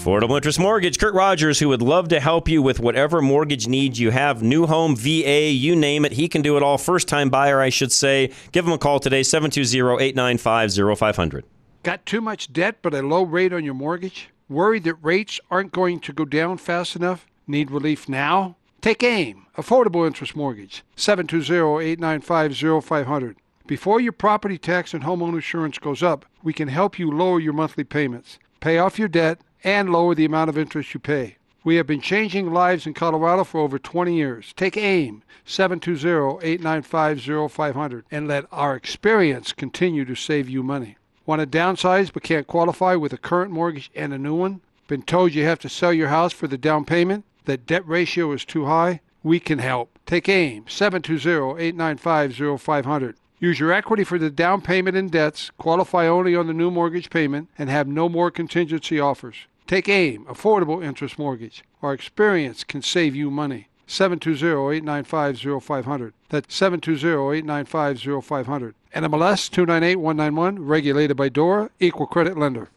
[0.01, 3.99] Affordable Interest Mortgage, Kurt Rogers, who would love to help you with whatever mortgage needs
[3.99, 6.13] you have, new home, VA, you name it.
[6.13, 6.77] He can do it all.
[6.77, 8.31] First time buyer, I should say.
[8.53, 11.43] Give him a call today, 720 895 0500.
[11.85, 14.31] Got too much debt but a low rate on your mortgage?
[14.49, 17.27] Worried that rates aren't going to go down fast enough?
[17.45, 18.55] Need relief now?
[18.81, 23.35] Take AIM, Affordable Interest Mortgage, 720-895-0500.
[23.67, 27.53] Before your property tax and homeowner insurance goes up, we can help you lower your
[27.53, 31.37] monthly payments, pay off your debt, and lower the amount of interest you pay.
[31.63, 34.55] We have been changing lives in Colorado for over 20 years.
[34.57, 40.97] Take AIM 720-895-0500 and let our experience continue to save you money.
[41.25, 44.61] Want to downsize but can't qualify with a current mortgage and a new one?
[44.87, 47.25] Been told you have to sell your house for the down payment?
[47.45, 49.01] That debt ratio is too high?
[49.23, 49.97] We can help.
[50.05, 53.15] Take AIM 720-895-0500.
[53.39, 57.09] Use your equity for the down payment and debts, qualify only on the new mortgage
[57.09, 59.47] payment, and have no more contingency offers.
[59.65, 61.63] Take AIM, Affordable Interest Mortgage.
[61.81, 63.69] Our experience can save you money.
[63.87, 66.11] 720-895-0500.
[66.29, 68.73] That's 720-895-0500.
[68.95, 72.69] NMLS 298191, regulated by DORA, equal credit lender.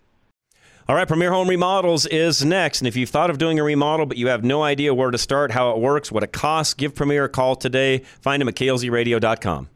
[0.88, 2.80] All right, Premier Home Remodels is next.
[2.80, 5.18] And if you've thought of doing a remodel, but you have no idea where to
[5.18, 7.98] start, how it works, what it costs, give Premier a call today.
[8.20, 9.68] Find him at klzradio.com.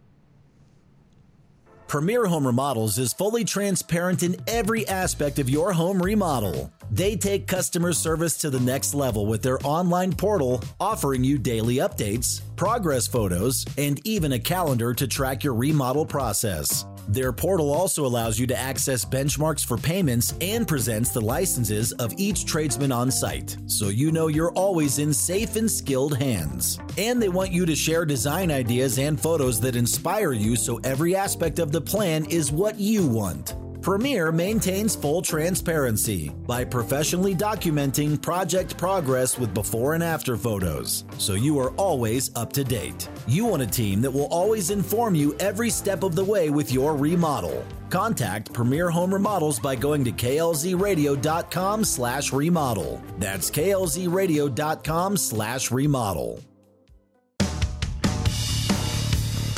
[1.86, 6.72] Premier Home Remodels is fully transparent in every aspect of your home remodel.
[6.90, 11.76] They take customer service to the next level with their online portal, offering you daily
[11.76, 16.84] updates, progress photos, and even a calendar to track your remodel process.
[17.08, 22.12] Their portal also allows you to access benchmarks for payments and presents the licenses of
[22.16, 26.78] each tradesman on site, so you know you're always in safe and skilled hands.
[26.98, 31.16] And they want you to share design ideas and photos that inspire you so every
[31.16, 33.56] aspect of the plan is what you want.
[33.82, 41.34] Premier maintains full transparency by professionally documenting project progress with before and after photos, so
[41.34, 43.08] you are always up to date.
[43.26, 46.72] You want a team that will always inform you every step of the way with
[46.72, 47.66] your remodel.
[47.90, 53.02] Contact Premier Home Remodels by going to klzradio.com slash remodel.
[53.18, 56.40] That's klzradio.com slash remodel.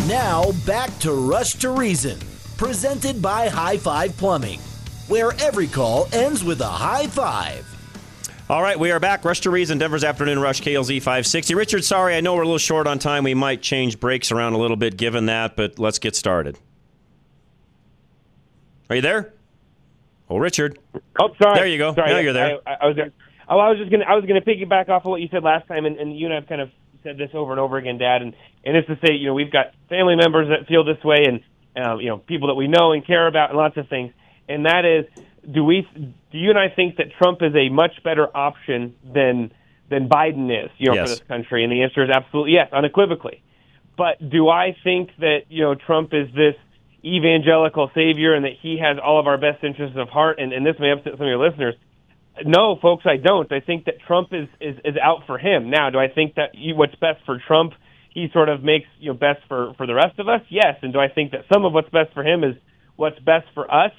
[0.09, 2.19] Now back to Rush to Reason
[2.57, 4.61] presented by High Five Plumbing,
[5.09, 7.69] where every call ends with a high five.
[8.51, 9.25] All right, we are back.
[9.25, 11.55] Rush to Reason, Denver's Afternoon Rush, KLZ 560.
[11.55, 13.25] Richard, sorry, I know we're a little short on time.
[13.25, 16.59] We might change breaks around a little bit given that, but let's get started.
[18.91, 19.33] Are you there?
[20.29, 20.79] Oh, Richard.
[21.19, 21.55] Oh, sorry.
[21.55, 21.95] There you go.
[21.95, 22.59] Sorry, now you're there.
[22.67, 23.13] I, I was there.
[23.49, 24.05] Oh, I was just gonna.
[24.05, 26.35] I was gonna piggyback off of what you said last time, and, and you and
[26.35, 26.71] I've kind of
[27.03, 28.23] said this over and over again, Dad.
[28.23, 31.25] And and it's to say, you know, we've got family members that feel this way,
[31.27, 31.41] and
[31.77, 34.13] uh, you know, people that we know and care about, and lots of things.
[34.49, 35.07] And that is,
[35.51, 35.87] do we?
[35.95, 39.53] Do you and I think that Trump is a much better option than
[39.91, 41.11] than Biden is, you know, Yes.
[41.11, 41.65] for this country?
[41.65, 43.43] And the answer is absolutely yes, unequivocally.
[43.97, 46.57] But do I think that you know Trump is this
[47.05, 50.39] evangelical savior and that he has all of our best interests of heart?
[50.39, 51.75] And, and this may upset some of your listeners.
[52.45, 53.51] No, folks, I don't.
[53.53, 55.71] I think that Trump is is, is out for him.
[55.71, 57.75] Now, do I think that you, what's best for Trump,
[58.15, 60.41] he sort of makes you know best for for the rest of us?
[60.49, 60.77] Yes.
[60.83, 62.55] And do I think that some of what's best for him is
[62.97, 63.93] what's best for us?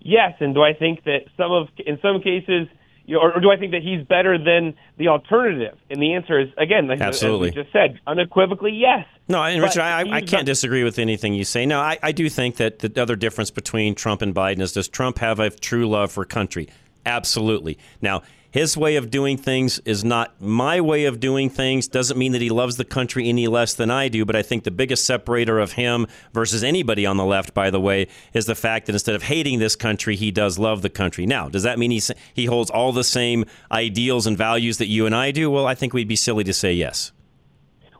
[0.00, 0.34] Yes.
[0.40, 2.68] And do I think that some of in some cases,
[3.06, 5.76] you know, or, or do I think that he's better than the alternative?
[5.90, 7.48] And the answer is again, like, Absolutely.
[7.48, 9.06] as we just said, unequivocally yes.
[9.26, 11.66] No, and Richard, I, I can't disagree with anything you say.
[11.66, 14.86] No, I, I do think that the other difference between Trump and Biden is does
[14.86, 16.68] Trump have a true love for country?
[17.04, 17.78] Absolutely.
[18.02, 18.22] Now,
[18.56, 21.88] his way of doing things is not my way of doing things.
[21.88, 24.64] Doesn't mean that he loves the country any less than I do, but I think
[24.64, 28.54] the biggest separator of him versus anybody on the left, by the way, is the
[28.54, 31.26] fact that instead of hating this country, he does love the country.
[31.26, 32.00] Now, does that mean he,
[32.32, 35.50] he holds all the same ideals and values that you and I do?
[35.50, 37.12] Well, I think we'd be silly to say yes.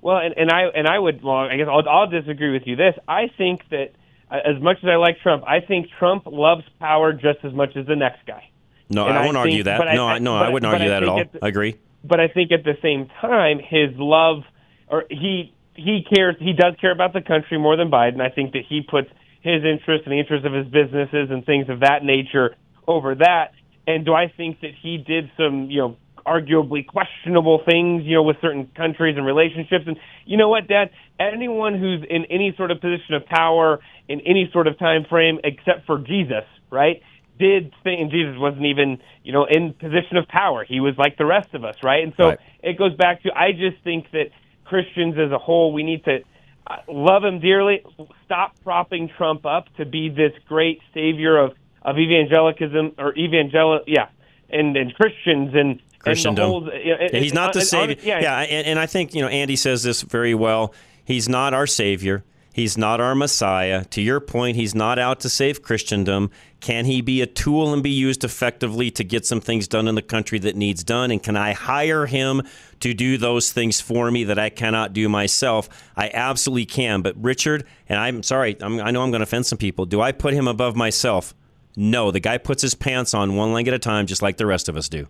[0.01, 2.77] Well, and, and I and I would well, I guess I'll, I'll disagree with you.
[2.77, 3.93] This I think that
[4.31, 7.77] uh, as much as I like Trump, I think Trump loves power just as much
[7.77, 8.49] as the next guy.
[8.89, 9.79] No, And I I won't argue think- that.
[9.79, 11.21] but I- no, I, no, but- I wouldn't argue I that at all.
[11.21, 11.75] at the- I agree.
[12.05, 14.45] But I think at the same time, his love
[14.89, 18.21] or he he cares he does care about the country more than Biden.
[18.21, 19.09] I think that he puts
[19.43, 22.55] his interests and the interests of his businesses and things of that nature
[22.87, 23.53] over that.
[23.87, 28.23] And do I think that he did some, you know, arguably questionable things, you know,
[28.23, 29.85] with certain countries and relationships?
[29.87, 30.91] And you know what, Dad?
[31.21, 35.41] Anyone who's in any sort of position of power in any sort of time frame,
[35.45, 37.03] except for Jesus, right?
[37.39, 40.65] Did think, and Jesus wasn't even, you know, in position of power.
[40.65, 42.03] He was like the rest of us, right?
[42.03, 42.39] And so Right.
[42.63, 44.31] it goes back to I just think that
[44.65, 46.21] Christians as a whole, we need to
[46.67, 47.83] uh, love him dearly.
[48.25, 54.09] Stop propping Trump up to be this great savior of of evangelicism or evangel, yeah,
[54.51, 56.51] and and Christians and Christendom.
[56.51, 56.63] whole.
[56.65, 57.97] You know, Yeah, he's not the savior.
[58.03, 60.75] yeah, yeah, and, and I think you know Andy says this very well.
[61.05, 62.25] He's not our savior.
[62.57, 63.85] He's not our Messiah.
[63.85, 66.31] To your point, he's not out to save Christendom.
[66.61, 69.95] Can he be a tool and be used effectively to get some things done in
[69.95, 71.11] the country that needs done?
[71.11, 72.41] And can I hire him
[72.81, 75.69] to do those things for me that I cannot do myself?
[75.99, 77.03] I absolutely can.
[77.03, 79.85] But Richard, and I'm sorry, I'm, I know I'm going to offend some people.
[79.85, 81.35] Do I put him above myself?
[81.77, 82.11] No.
[82.11, 84.71] The guy puts his pants on one leg at a time, just like the rest
[84.71, 85.09] of us do.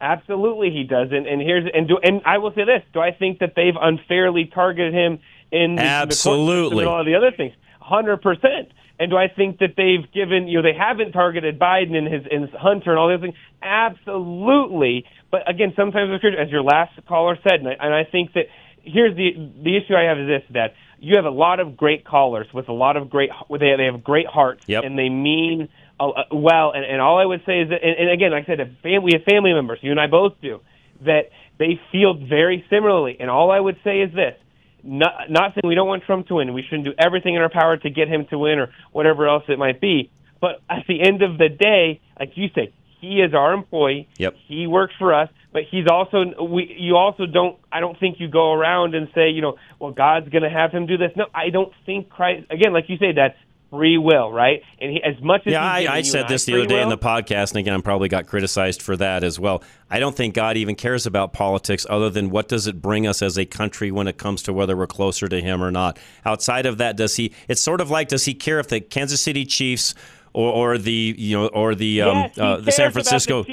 [0.00, 1.26] Absolutely, he doesn't.
[1.26, 4.46] And here's and do and I will say this: Do I think that they've unfairly
[4.46, 5.18] targeted him
[5.50, 6.68] in the, Absolutely.
[6.70, 7.54] the court and all the other things?
[7.80, 8.72] Hundred percent.
[9.00, 12.24] And do I think that they've given you know they haven't targeted Biden and his
[12.30, 13.34] and Hunter and all those things?
[13.62, 15.04] Absolutely.
[15.30, 18.44] But again, sometimes as your last caller said, and I, and I think that
[18.82, 19.30] here's the
[19.62, 22.68] the issue I have is this that you have a lot of great callers with
[22.68, 24.84] a lot of great they they have great hearts Yep.
[24.84, 25.68] and they mean
[26.00, 26.72] uh, uh, well.
[26.74, 29.02] And, and all I would say is that, and, and again, like I said, fam-
[29.02, 29.78] we have family members.
[29.82, 30.60] You and I both do
[31.04, 31.30] that.
[31.58, 33.16] They feel very similarly.
[33.18, 34.34] And all I would say is this:
[34.82, 36.52] not, not saying we don't want Trump to win.
[36.52, 39.44] We shouldn't do everything in our power to get him to win or whatever else
[39.48, 40.10] it might be.
[40.40, 44.08] But at the end of the day, like you say, he is our employee.
[44.18, 44.34] Yep.
[44.46, 46.74] He works for us, but he's also we.
[46.78, 47.58] You also don't.
[47.70, 50.72] I don't think you go around and say, you know, well, God's going to have
[50.72, 51.12] him do this.
[51.16, 52.46] No, I don't think Christ.
[52.50, 53.36] Again, like you say, that
[53.70, 54.62] free will, right?
[54.80, 56.98] And he, as much as Yeah, I, I said this the other day in the
[56.98, 59.62] podcast, and again, I probably got criticized for that as well.
[59.90, 63.22] I don't think God even cares about politics other than what does it bring us
[63.22, 65.98] as a country when it comes to whether we're closer to Him or not.
[66.24, 67.32] Outside of that, does He?
[67.48, 69.94] It's sort of like does He care if the Kansas City Chiefs
[70.32, 73.44] or, or the you know or the Yes, um, uh, the San about the Francisco?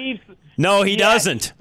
[0.58, 1.00] No, he Yes.
[1.26, 1.54] doesn't.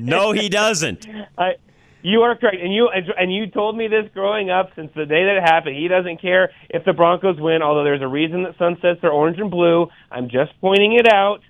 [0.00, 1.06] no, he doesn't.
[1.38, 1.56] I,
[2.04, 5.24] you are correct, and you and you told me this growing up since the day
[5.24, 5.76] that it happened.
[5.76, 9.38] He doesn't care if the Broncos win, although there's a reason that sunsets are orange
[9.40, 9.88] and blue.
[10.10, 11.40] I'm just pointing it out.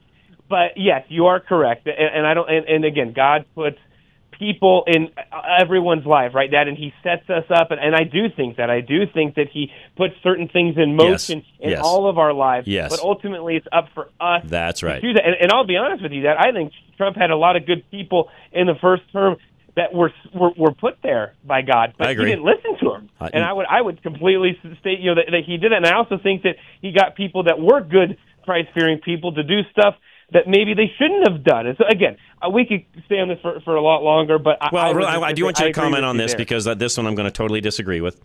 [0.48, 2.48] But yes, you are correct, and, and I don't.
[2.48, 3.78] And, and again, God puts
[4.38, 5.08] people in
[5.60, 6.68] everyone's life, right, Dad?
[6.68, 8.70] And He sets us up, and, and I do think that.
[8.70, 11.80] I do think that He puts certain things in motion in Yes.
[11.82, 12.68] all of our lives.
[12.68, 12.90] Yes.
[12.90, 15.00] But ultimately, it's up for us That's right.
[15.00, 15.24] to do that.
[15.24, 17.66] And, and I'll be honest with you, that I think Trump had a lot of
[17.66, 19.36] good people in the first term
[19.76, 23.10] that were were, were put there by God, but he didn't listen to him.
[23.20, 25.76] I- and I would I would completely state you know that, that he did it.
[25.76, 29.42] And I also think that he got people that were good Christ fearing people to
[29.42, 29.94] do stuff
[30.32, 31.66] that maybe they shouldn't have done.
[31.66, 34.56] And so again, uh, we could stay on this for, for a lot longer, but
[34.60, 36.38] I, Well, I, I, I, do want you to comment on this there.
[36.38, 38.20] because uh, this one I'm going to totally disagree with.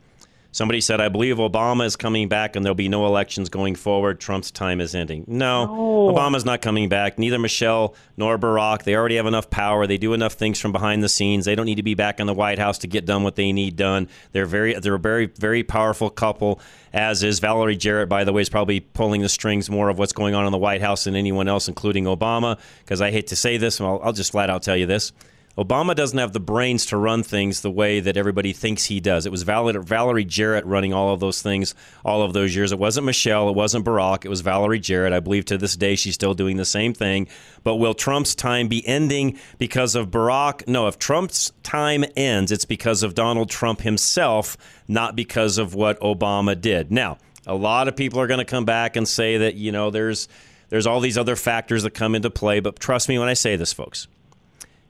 [0.52, 4.20] Somebody said, I believe Obama is coming back and there'll be no elections going forward.
[4.20, 5.24] Trump's time is ending.
[5.28, 6.14] No, No.
[6.14, 7.20] Obama's not coming back.
[7.20, 8.84] Neither Michelle nor Barack.
[8.84, 9.86] They already have enough power.
[9.86, 11.45] They do enough things from behind the scenes.
[11.45, 13.52] They don't need to be back in the White House to get done what they
[13.52, 14.08] need done.
[14.32, 16.60] They're very, they're a very, very powerful couple.
[16.93, 20.14] As is Valerie Jarrett, by the way, is probably pulling the strings more of what's
[20.14, 22.58] going on in the White House than anyone else, including Obama.
[22.84, 25.12] Because I hate to say this, and I'll, I'll just flat out tell you this.
[25.60, 29.26] Obama doesn't have the brains to run things the way that everybody thinks he does.
[29.26, 32.72] It was Val- Valerie Jarrett running all of those things all of those years.
[32.72, 33.49] It wasn't Michelle.
[33.49, 34.24] It wasn't Barack.
[34.24, 35.12] It was Valerie Jarrett.
[35.12, 37.28] I believe to this day she's still doing the same thing.
[37.66, 40.66] But will Trump's time be ending because of Barack?
[40.66, 44.55] No, if Trump's time ends, it's because of Donald Trump himself,
[44.88, 46.89] not because of what Obama did.
[46.89, 49.89] Now, a lot of people are going to come back and say that, you know,
[49.89, 50.30] there's
[50.70, 53.57] there's all these other factors that come into play, but trust me when I say
[53.57, 54.07] this, folks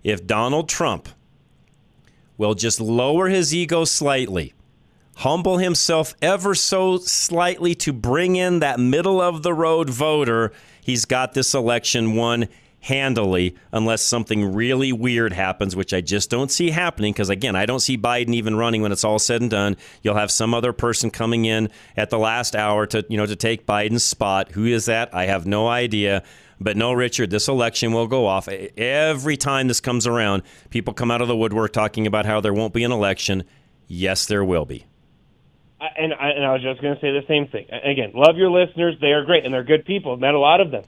[0.04, 1.10] if Donald Trump
[2.38, 4.54] will just lower his ego slightly,
[5.18, 11.06] humble himself ever so slightly to bring in that middle of the road voter, he's
[11.06, 12.48] got this election won
[12.82, 17.66] handily unless something really weird happens which I just don't see happening because again I
[17.66, 19.78] don't see Biden even running when it's all said and done.
[20.02, 23.36] You'll have some other person coming in at the last hour to you know to
[23.36, 24.54] take Biden's spot.
[24.54, 25.14] Who is that?
[25.14, 26.24] I have no idea
[26.60, 28.48] but no, Richard, this election will go off.
[28.48, 32.54] Every time this comes around, people come out of the woodwork talking about how there
[32.54, 33.44] won't be an election.
[33.88, 34.86] Yes, there will be.
[35.80, 37.68] And I, and I was just going to say the same thing.
[37.72, 40.14] Again, love your listeners; they are great and they're good people.
[40.14, 40.84] I've met a lot of them.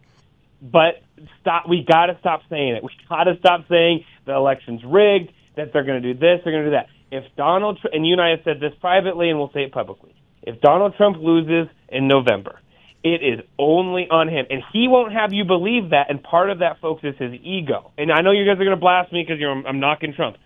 [0.62, 1.02] But
[1.40, 1.68] stop.
[1.68, 2.84] We got to stop saying it.
[2.84, 5.32] We got to stop saying the election's rigged.
[5.56, 6.88] That they're going to do this, they're going to do that.
[7.12, 10.16] If Donald and you and I have said this privately, and we'll say it publicly.
[10.44, 12.61] If Donald Trump loses in November,
[13.04, 16.10] it is only on him, and he won't have you believe that.
[16.10, 17.92] And part of that, folks, is his ego.
[17.98, 20.38] And I know you guys are going to blast me because you're I'm knocking Trump.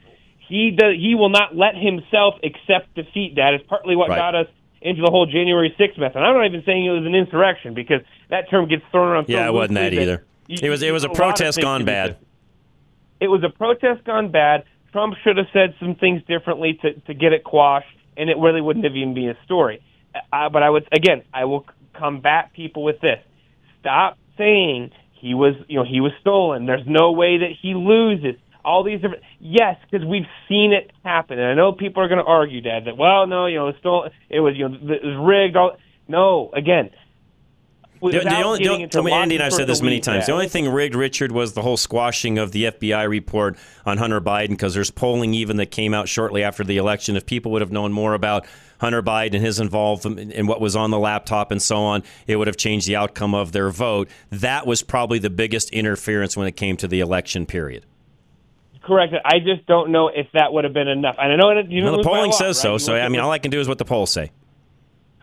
[0.47, 0.95] He does.
[0.95, 3.35] He will not let himself accept defeat.
[3.35, 4.17] That is partly what Right.
[4.17, 4.47] got us
[4.81, 6.11] into the whole January 6th mess.
[6.15, 9.25] And I'm not even saying it was an insurrection because that term gets thrown around.
[9.27, 10.23] Yeah, so it wasn't that either.
[10.47, 12.17] you- It was it was a of protest gone bad.
[13.19, 14.63] It was a protest gone bad.
[14.91, 18.61] Trump should have said some things differently to, to get it quashed, and it really
[18.61, 19.81] wouldn't have even been a story.
[20.31, 21.65] Uh, but I would again, I will
[21.97, 23.19] combat people with this:
[23.79, 26.65] stop saying he was, you know, he was stolen.
[26.65, 28.39] There's no way that he loses.
[28.63, 32.23] All these different, yes, because we've seen it happen, and I know people are going
[32.23, 34.11] to argue, Dad, that well, no, you know, it was stolen.
[34.27, 35.55] It was, you know, it was rigged.
[35.55, 35.77] All
[36.07, 36.89] no, again.
[38.01, 40.25] The, the only, getting the, into only- lots Andy and I've said this many times.
[40.25, 44.21] The only thing rigged, Richard, was the whole squashing of the FBI report on Hunter
[44.21, 47.15] Biden because there's polling even that came out shortly after the election.
[47.15, 48.45] If people would have known more about
[48.79, 52.35] Hunter Biden and his involvement in what was on the laptop and so on, it
[52.35, 54.09] would have changed the outcome of their vote.
[54.29, 57.85] That was probably the biggest interference when it came to the election period.
[58.83, 59.15] Correct.
[59.25, 61.15] I just don't know if that would have been enough.
[61.17, 62.77] And I know it, you Well, know the polling says so.
[62.77, 64.31] So I mean, all I can do is what the polls say.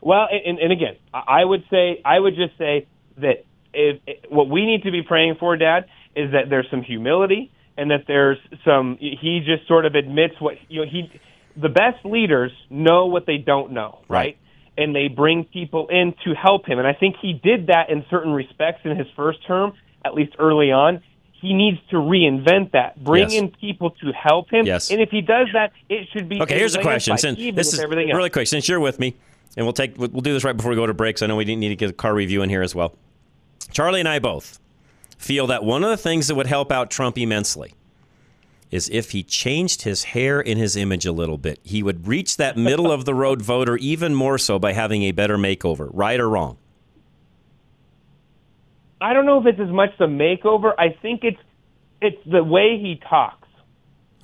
[0.03, 2.87] Well, and, and again, I would say I would just say
[3.19, 5.87] that if, what we need to be praying for, Dad,
[6.17, 8.99] is that there's some humility and that there's some.
[9.01, 10.91] He just sort of admits what you know.
[10.91, 11.11] He,
[11.57, 14.37] the best leaders know what they don't know, right?
[14.77, 16.79] And they bring people in to help him.
[16.79, 19.75] And I think he did that in certain respects in his first term,
[20.05, 21.03] at least early on.
[21.41, 23.35] He needs to reinvent that, bring Yes.
[23.35, 24.65] in people to help him.
[24.65, 24.91] Yes.
[24.91, 27.19] And if he does that, it should be Okay, here's a question.
[27.19, 28.17] Since this is everything else.
[28.17, 29.17] really quick, since you're with me,
[29.57, 31.23] and we'll take we'll do this right before we go to breaks.
[31.23, 32.95] I know we didn't need to get a car review in here as well.
[33.71, 34.59] Charlie and I both
[35.19, 37.75] feel that one of the things that would help out Trump immensely
[38.71, 41.61] is if he changed his hair and his image a little bit.
[41.63, 45.13] He would reach that middle of the road voter even more so by having a
[45.13, 46.57] better makeover, right or wrong.
[49.01, 50.73] I don't know if it's as much the makeover.
[50.79, 51.41] I think it's
[52.01, 53.49] it's the way he talks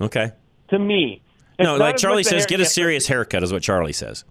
[0.01, 0.31] Okay.
[0.69, 1.21] to me.
[1.57, 4.23] It's no, like Charlie says, get a serious haircut is what Charlie says.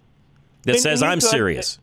[0.64, 1.78] That And- says and I'm serious.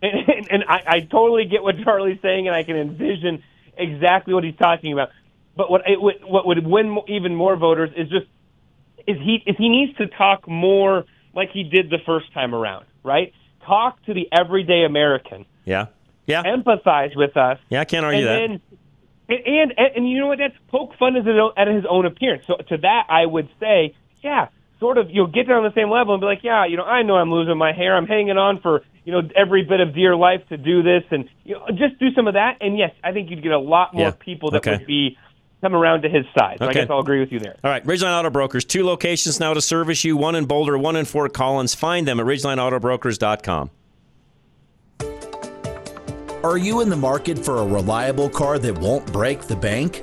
[0.00, 3.44] And, and, I, I totally get what Charlie's saying, and I can envision
[3.76, 5.10] exactly what he's talking about.
[5.56, 8.26] But what it would, what would win even more voters is just
[9.06, 12.86] is he is he needs to talk more like he did the first time around,
[13.04, 13.32] right?
[13.64, 15.86] Talk to the everyday American, Yeah.
[16.26, 16.42] Yeah.
[16.42, 17.58] empathize with us.
[17.68, 18.60] Yeah, I can't argue and that.
[19.28, 20.38] Then, and, and and you know what?
[20.38, 22.44] That's poke fun at his own, at his own appearance.
[22.46, 24.48] So to that, I would say, yeah,
[24.82, 25.08] sort of.
[25.10, 27.14] You'll get down on the same level and be like, yeah, you know, I know
[27.14, 27.96] I'm losing my hair.
[27.96, 31.28] I'm hanging on for you know every bit of dear life to do this, and
[31.44, 32.56] you know, just do some of that.
[32.60, 34.12] And yes, I think you'd get a lot more Yeah.
[34.18, 34.72] people that Okay.
[34.78, 35.16] would be
[35.60, 36.56] come around to his side.
[36.58, 37.54] So I guess I'll agree with you there.
[37.62, 40.96] All right, Ridgeline Auto Brokers, two locations now to service you, one in Boulder, one
[40.96, 41.72] in Fort Collins.
[41.74, 43.70] Find them at ridgelineautobrokers.com.
[46.44, 50.02] Are you in the market for a reliable car that won't break the bank?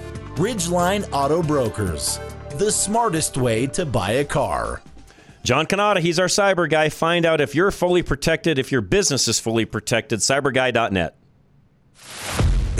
[0.41, 2.19] Ridgeline Auto Brokers,
[2.55, 4.81] the smartest way to buy a car.
[5.43, 6.89] John Canada, he's our cyber guy.
[6.89, 10.17] Find out if you're fully protected, if your business is fully protected.
[10.17, 11.15] Cyberguy.net.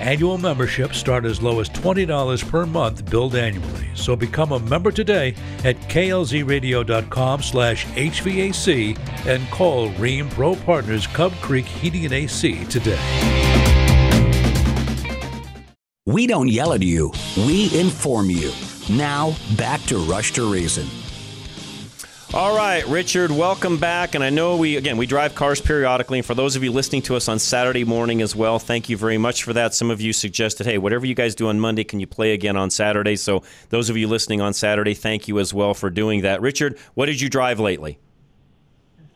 [0.01, 3.87] Annual memberships start as low as $20 per month billed annually.
[3.95, 11.33] So become a member today at klzradio.com slash HVAC and call Ream Pro Partners Cub
[11.43, 12.99] Creek Heating and AC today.
[16.07, 18.53] We don't yell at you, we inform you.
[18.89, 21.10] Now, back to Rush to Reason.
[22.33, 24.15] All right, Richard, welcome back.
[24.15, 26.19] And I know we, again, we drive cars periodically.
[26.19, 28.97] And for those of you listening to us on Saturday morning as well, thank you
[28.97, 29.75] very much for that.
[29.75, 32.57] Some of you suggested, hey, whatever you guys do on Monday, can you play again
[32.57, 33.17] on Saturday?
[33.17, 36.41] So those of you listening on Saturday, thank you as well for doing that.
[36.41, 37.99] Richard, what did you drive lately?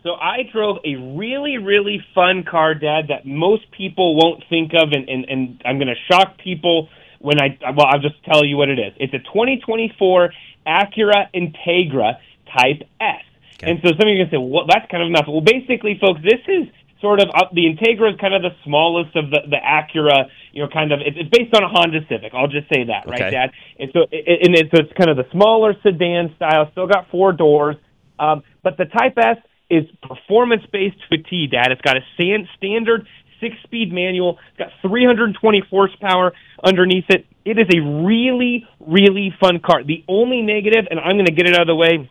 [0.03, 4.91] So I drove a really, really fun car, Dad, that most people won't think of,
[4.91, 6.89] and, and, and I'm going to shock people
[7.21, 8.93] when I, well, I'll just tell you what it is.
[8.97, 10.33] It's a 2024
[10.67, 12.19] Acura Integra
[12.57, 13.23] Type S.
[13.63, 15.25] And so some of you are going to say, well, that's kind of enough.
[15.27, 16.69] Well, basically, folks, this is
[17.01, 20.63] sort of uh, the Integra is kind of the smallest of the, the Acura, you
[20.63, 22.33] know, kind of it, it's based on a Honda Civic.
[22.35, 23.31] I'll just say that, right, Okay.
[23.31, 23.51] Dad?
[23.79, 26.69] And so, it, and it, so it's kind of the smaller sedan style.
[26.73, 27.77] Still got four doors,
[28.19, 29.37] um, but the Type S
[29.71, 31.73] is performance based to a T, Dad.
[31.73, 33.07] It's got a stand, standard
[33.41, 34.39] six speed manual.
[34.51, 36.33] It's got 320 horsepower
[36.63, 37.27] underneath it.
[37.45, 39.85] It is a really, really fun car.
[39.85, 42.09] The only negative, and I'm going to get it out of the way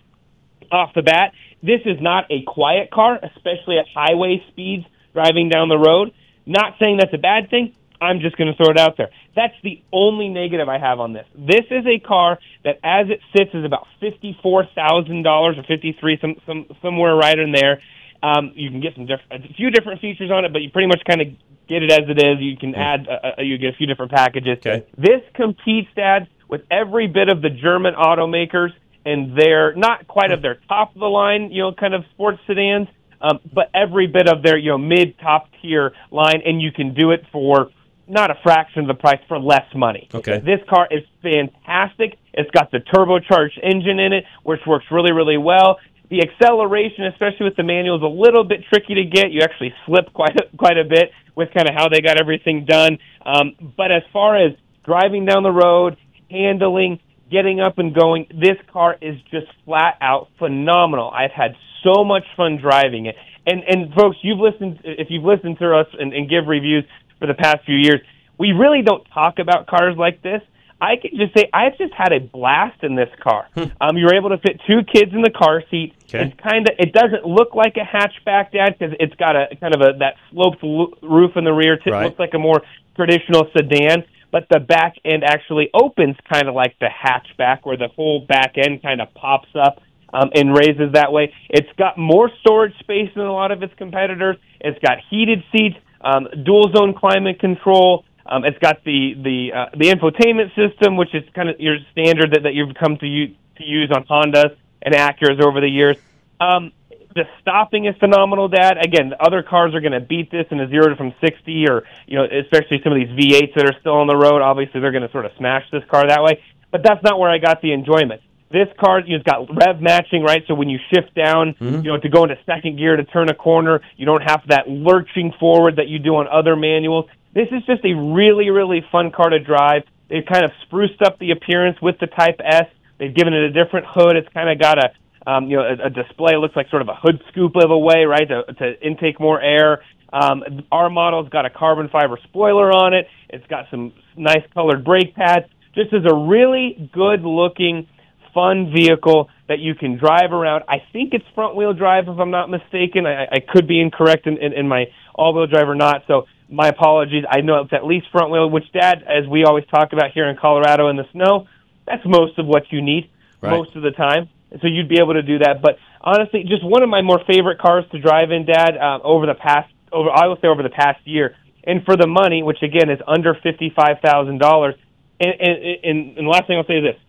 [0.73, 5.69] off the bat, this is not a quiet car, especially at highway speeds driving down
[5.69, 6.11] the road.
[6.45, 7.75] Not saying that's a bad thing.
[8.01, 9.11] I'm just going to throw it out there.
[9.33, 11.25] That's the only negative I have on this.
[11.35, 16.17] This is a car that, as it sits, is about fifty-four thousand dollars or fifty-three,
[16.19, 17.81] some, some somewhere right in there.
[18.21, 20.87] Um, you can get some diff- a few different features on it, but you pretty
[20.87, 21.27] much kind of
[21.69, 22.39] get it as it is.
[22.39, 24.57] You can add, uh, uh, you get a few different packages.
[24.97, 28.71] This competes, Dad, with every bit of the German automakers,
[29.05, 32.39] and they're not quite of their top of the line, you know, kind of sports
[32.47, 32.87] sedans,
[33.21, 36.93] um, but every bit of their, you know, mid top tier line, and you can
[36.93, 37.69] do it for
[38.07, 40.09] not a fraction of the price for less money.
[40.13, 40.39] Okay.
[40.39, 42.17] This car is fantastic.
[42.33, 45.79] It's got the turbocharged engine in it, which works really, really well.
[46.09, 49.31] The acceleration, especially with the manual, is a little bit tricky to get.
[49.31, 52.65] You actually slip quite a, quite a bit with kind of how they got everything
[52.65, 52.99] done.
[53.25, 54.53] Um, but as far as
[54.85, 55.97] driving down the road,
[56.29, 56.99] handling,
[57.33, 61.09] getting up and going, this car is just flat out phenomenal.
[61.11, 63.15] I've had so much fun driving it.
[63.45, 66.85] And and folks, you've listened if you've listened to us and, and give reviews
[67.19, 67.99] for the past few years,
[68.37, 70.41] we really don't talk about cars like this.
[70.79, 73.47] I can just say I've just had a blast in this car.
[73.81, 75.93] um, you're able to fit two kids in the car seat.
[76.05, 76.25] Okay.
[76.27, 79.73] It's kind of it doesn't look like a hatchback, Dad, because it's got a kind
[79.75, 81.73] of a that sloped lo- roof in the rear.
[81.75, 82.05] It Right.
[82.05, 82.61] looks like a more
[82.95, 84.03] traditional sedan,
[84.33, 88.55] but the back end actually opens kind of like the hatchback, where the whole back
[88.57, 89.79] end kind of pops up
[90.11, 91.31] um, and raises that way.
[91.51, 94.37] It's got more storage space than a lot of its competitors.
[94.59, 98.05] It's got heated seats, um, dual zone climate control.
[98.25, 102.31] Um, it's got the the uh, the infotainment system, which is kind of your standard
[102.31, 105.97] that, that you've come to u- to use on Hondas and Acuras over the years.
[106.39, 106.71] Um,
[107.15, 108.77] the stopping is phenomenal, Dad.
[108.83, 111.65] Again, the other cars are going to beat this in a zero to from sixty,
[111.67, 114.41] or you know, especially some of these V8s that are still on the road.
[114.41, 116.41] Obviously, they're going to sort of smash this car that way.
[116.71, 118.21] But that's not where I got the enjoyment.
[118.51, 120.43] This car, you know, it's got rev matching, right?
[120.47, 121.85] So when you shift down, mm-hmm.
[121.85, 124.69] you know, to go into second gear to turn a corner, you don't have that
[124.69, 127.05] lurching forward that you do on other manuals.
[127.33, 129.83] This is just a really, really fun car to drive.
[130.09, 132.65] They've kind of spruced up the appearance with the Type S.
[132.99, 134.15] They've given it a different hood.
[134.15, 134.91] It's kind of got a,
[135.25, 136.35] um, you know, a, a display.
[136.37, 139.41] Looks like sort of a hood scoop of a way, right, to, to intake more
[139.41, 139.81] air.
[140.11, 143.07] Um, our model's got a carbon fiber spoiler on it.
[143.29, 145.45] It's got some nice colored brake pads.
[145.73, 147.87] Just is a really good looking,
[148.33, 150.65] fun vehicle that you can drive around.
[150.67, 153.07] I think it's front wheel drive, if I'm not mistaken.
[153.07, 156.03] I, I could be incorrect in, in, in my all wheel drive or not.
[156.07, 157.23] So my apologies.
[157.27, 160.29] I know it's at least front wheel, which, Dad, as we always talk about here
[160.29, 161.47] in Colorado in the snow,
[161.87, 163.09] that's most of what you need
[163.41, 163.57] Right.
[163.57, 164.29] most of the time.
[164.61, 165.61] So you'd be able to do that.
[165.61, 169.25] But honestly, just one of my more favorite cars to drive in, Dad, uh, over
[169.25, 172.61] the past, over I will say over the past year, and for the money, which
[172.61, 174.75] again is under fifty five thousand dollars.
[175.19, 177.01] And, and, and, and the last thing I'll say is this: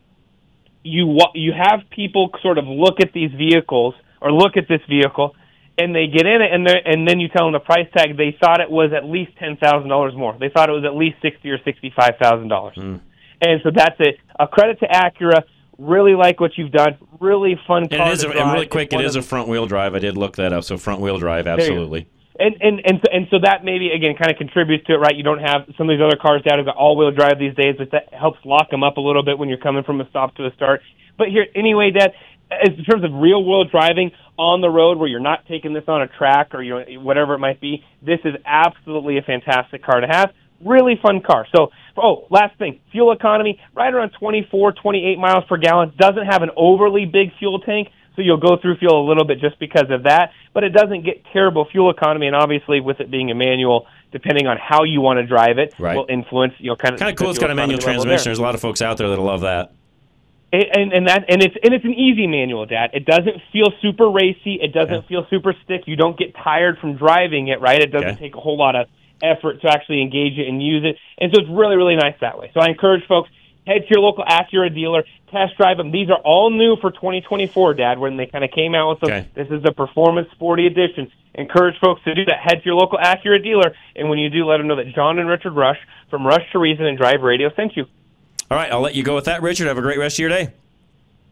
[0.82, 4.80] you wa- you have people sort of look at these vehicles or look at this
[4.88, 5.34] vehicle,
[5.76, 8.16] and they get in it, and and then you tell them the price tag.
[8.16, 10.36] They thought it was at least ten thousand dollars more.
[10.38, 12.76] They thought it was at least sixty or sixty five thousand dollars.
[13.42, 14.16] And so that's it.
[14.38, 15.42] A credit to Acura.
[15.78, 16.96] Really like what you've done.
[17.20, 19.48] Really fun And car it is, a, and really It's quick, it one a front
[19.48, 19.94] wheel drive.
[19.94, 20.64] I did look that up.
[20.64, 22.08] So front wheel drive, absolutely.
[22.38, 25.14] and and and so, and so that maybe again kind of contributes to it, right?
[25.14, 27.76] You don't have some of these other cars that have got all-wheel drive these days,
[27.78, 30.34] but that helps lock them up a little bit when you're coming from a stop
[30.36, 30.80] to a start.
[31.16, 32.12] But here, anyway, Dad,
[32.50, 36.02] as in terms of real-world driving on the road, where you're not taking this on
[36.02, 40.00] a track or you know whatever it might be, this is absolutely a fantastic car
[40.00, 40.30] to have.
[40.62, 41.46] Really fun car.
[41.54, 45.92] So, oh, last thing, fuel economy, right around 24, 28 miles per gallon.
[45.98, 49.40] Doesn't have an overly big fuel tank, so you'll go through fuel a little bit
[49.40, 50.30] just because of that.
[50.54, 54.46] But it doesn't get terrible fuel economy, and obviously with it being a manual, depending
[54.46, 55.96] on how you want to drive it, Right.
[55.96, 57.30] will influence you know kind of Kind of cool.
[57.30, 58.08] It's got a manual transmission.
[58.08, 58.24] there.
[58.24, 59.72] There's a lot of folks out there that'll love that.
[60.52, 62.90] And, and and that and it's and it's an easy manual, Dad.
[62.94, 64.60] It doesn't feel super racy.
[64.62, 65.82] It doesn't feel super stick.
[65.86, 67.80] You don't get tired from driving it, right?
[67.80, 68.20] It doesn't Okay.
[68.20, 68.86] take a whole lot of
[69.24, 72.38] effort to actually engage it and use it, and so it's really really nice that
[72.38, 72.50] way.
[72.54, 73.30] So I encourage folks
[73.66, 75.90] head to your local Acura dealer, test drive them.
[75.90, 77.98] These are all new for 2024, Dad.
[77.98, 79.28] When they kind of came out with them, Okay.
[79.34, 81.10] this is the Performance Sporty Edition.
[81.34, 82.40] Encourage folks to do that.
[82.40, 85.18] Head to your local Acura dealer, and when you do, let them know that John
[85.18, 85.78] and Richard Rush
[86.10, 87.86] from Rush to Reason and Drive Radio sent you.
[88.50, 89.66] All right, I'll let you go with that, Richard.
[89.66, 90.50] Have a great rest of your day.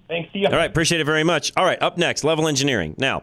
[0.08, 0.46] Thanks to you.
[0.46, 1.52] All right, appreciate it very much.
[1.56, 2.94] All right, up next, level engineering.
[2.98, 3.22] Now,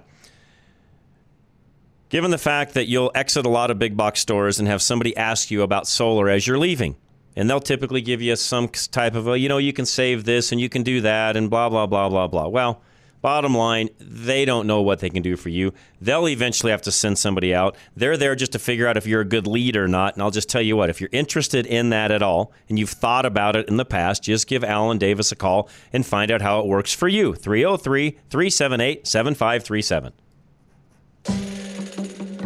[2.09, 5.15] given the fact that you'll exit a lot of big box stores and have somebody
[5.15, 6.95] ask you about solar as you're leaving,
[7.35, 10.51] and they'll typically give you some type of, a, you know, you can save this
[10.51, 12.47] and you can do that and blah, blah, blah, blah, blah.
[12.47, 12.81] Well,
[13.21, 15.73] bottom line, they don't know what they can do for you.
[16.01, 17.75] They'll eventually have to send somebody out.
[17.95, 20.15] They're there just to figure out if you're a good lead or not.
[20.15, 22.89] And I'll just tell you what, if you're interested in that at all and you've
[22.89, 26.41] thought about it in the past, just give Alan Davis a call and find out
[26.41, 27.35] how it works for you.
[27.35, 30.13] 303 378 7537.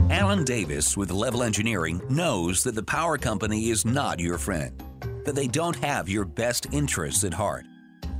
[0.09, 4.83] Alan Davis with Level Engineering knows that the power company is not your friend,
[5.25, 7.65] that they don't have your best interests at heart.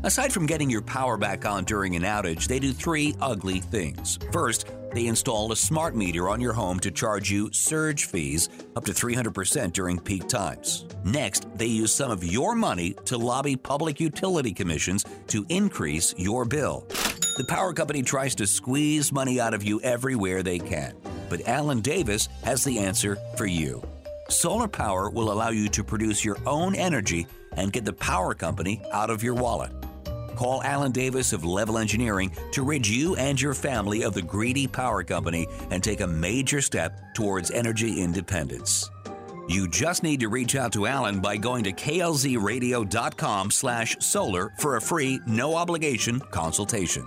[0.04, 4.18] Aside from getting your power back on during an outage, they do three ugly things.
[4.32, 8.86] First, they install a smart meter on your home to charge you surge fees up
[8.86, 10.86] to 300% during peak times.
[11.04, 16.46] Next, they use some of your money to lobby public utility commissions to increase your
[16.46, 16.88] bill.
[17.36, 20.94] The power company tries to squeeze money out of you everywhere they can,
[21.30, 23.82] but Alan Davis has the answer for you.
[24.30, 28.84] Solar power will allow you to produce your own energy and get the power company
[28.92, 29.72] out of your wallet.
[30.36, 34.68] Call Alan Davis of Level Engineering to rid you and your family of the greedy
[34.68, 38.92] power company and take a major step towards energy independence.
[39.48, 44.78] You just need to reach out to Alan by going to klzradio.com slash solar for
[44.78, 47.06] a free, no obligation consultation.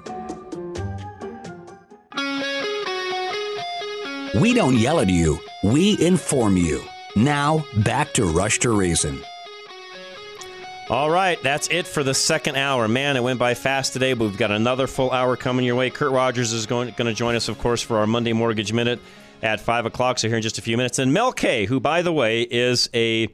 [4.40, 6.82] We don't yell at you, we inform you.
[7.14, 9.18] Now, back to Rush to Reason.
[10.90, 12.86] All right, that's it for the second hour.
[12.86, 15.88] Man, it went by fast today, but we've got another full hour coming your way.
[15.88, 19.00] Kurt Rogers is going, going to join us, of course, for our Monday Mortgage Minute
[19.42, 20.98] at 5 o'clock, so here in just a few minutes.
[20.98, 23.28] And Mel K, who, by the way, is a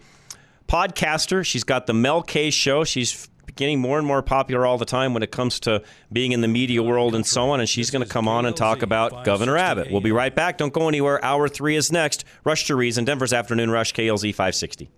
[0.68, 1.44] podcaster.
[1.44, 2.84] She's got the Mel K Show.
[2.84, 5.82] She's getting more and more popular all the time when it comes to
[6.12, 8.56] being in the media world and so on, and she's going to come on and
[8.56, 9.90] talk about Governor Abbott.
[9.90, 10.58] We'll be right back.
[10.58, 11.22] Don't go anywhere.
[11.24, 12.24] Hour three is next.
[12.44, 14.90] Rush to Reason, Denver's Afternoon Rush, KLZ 560.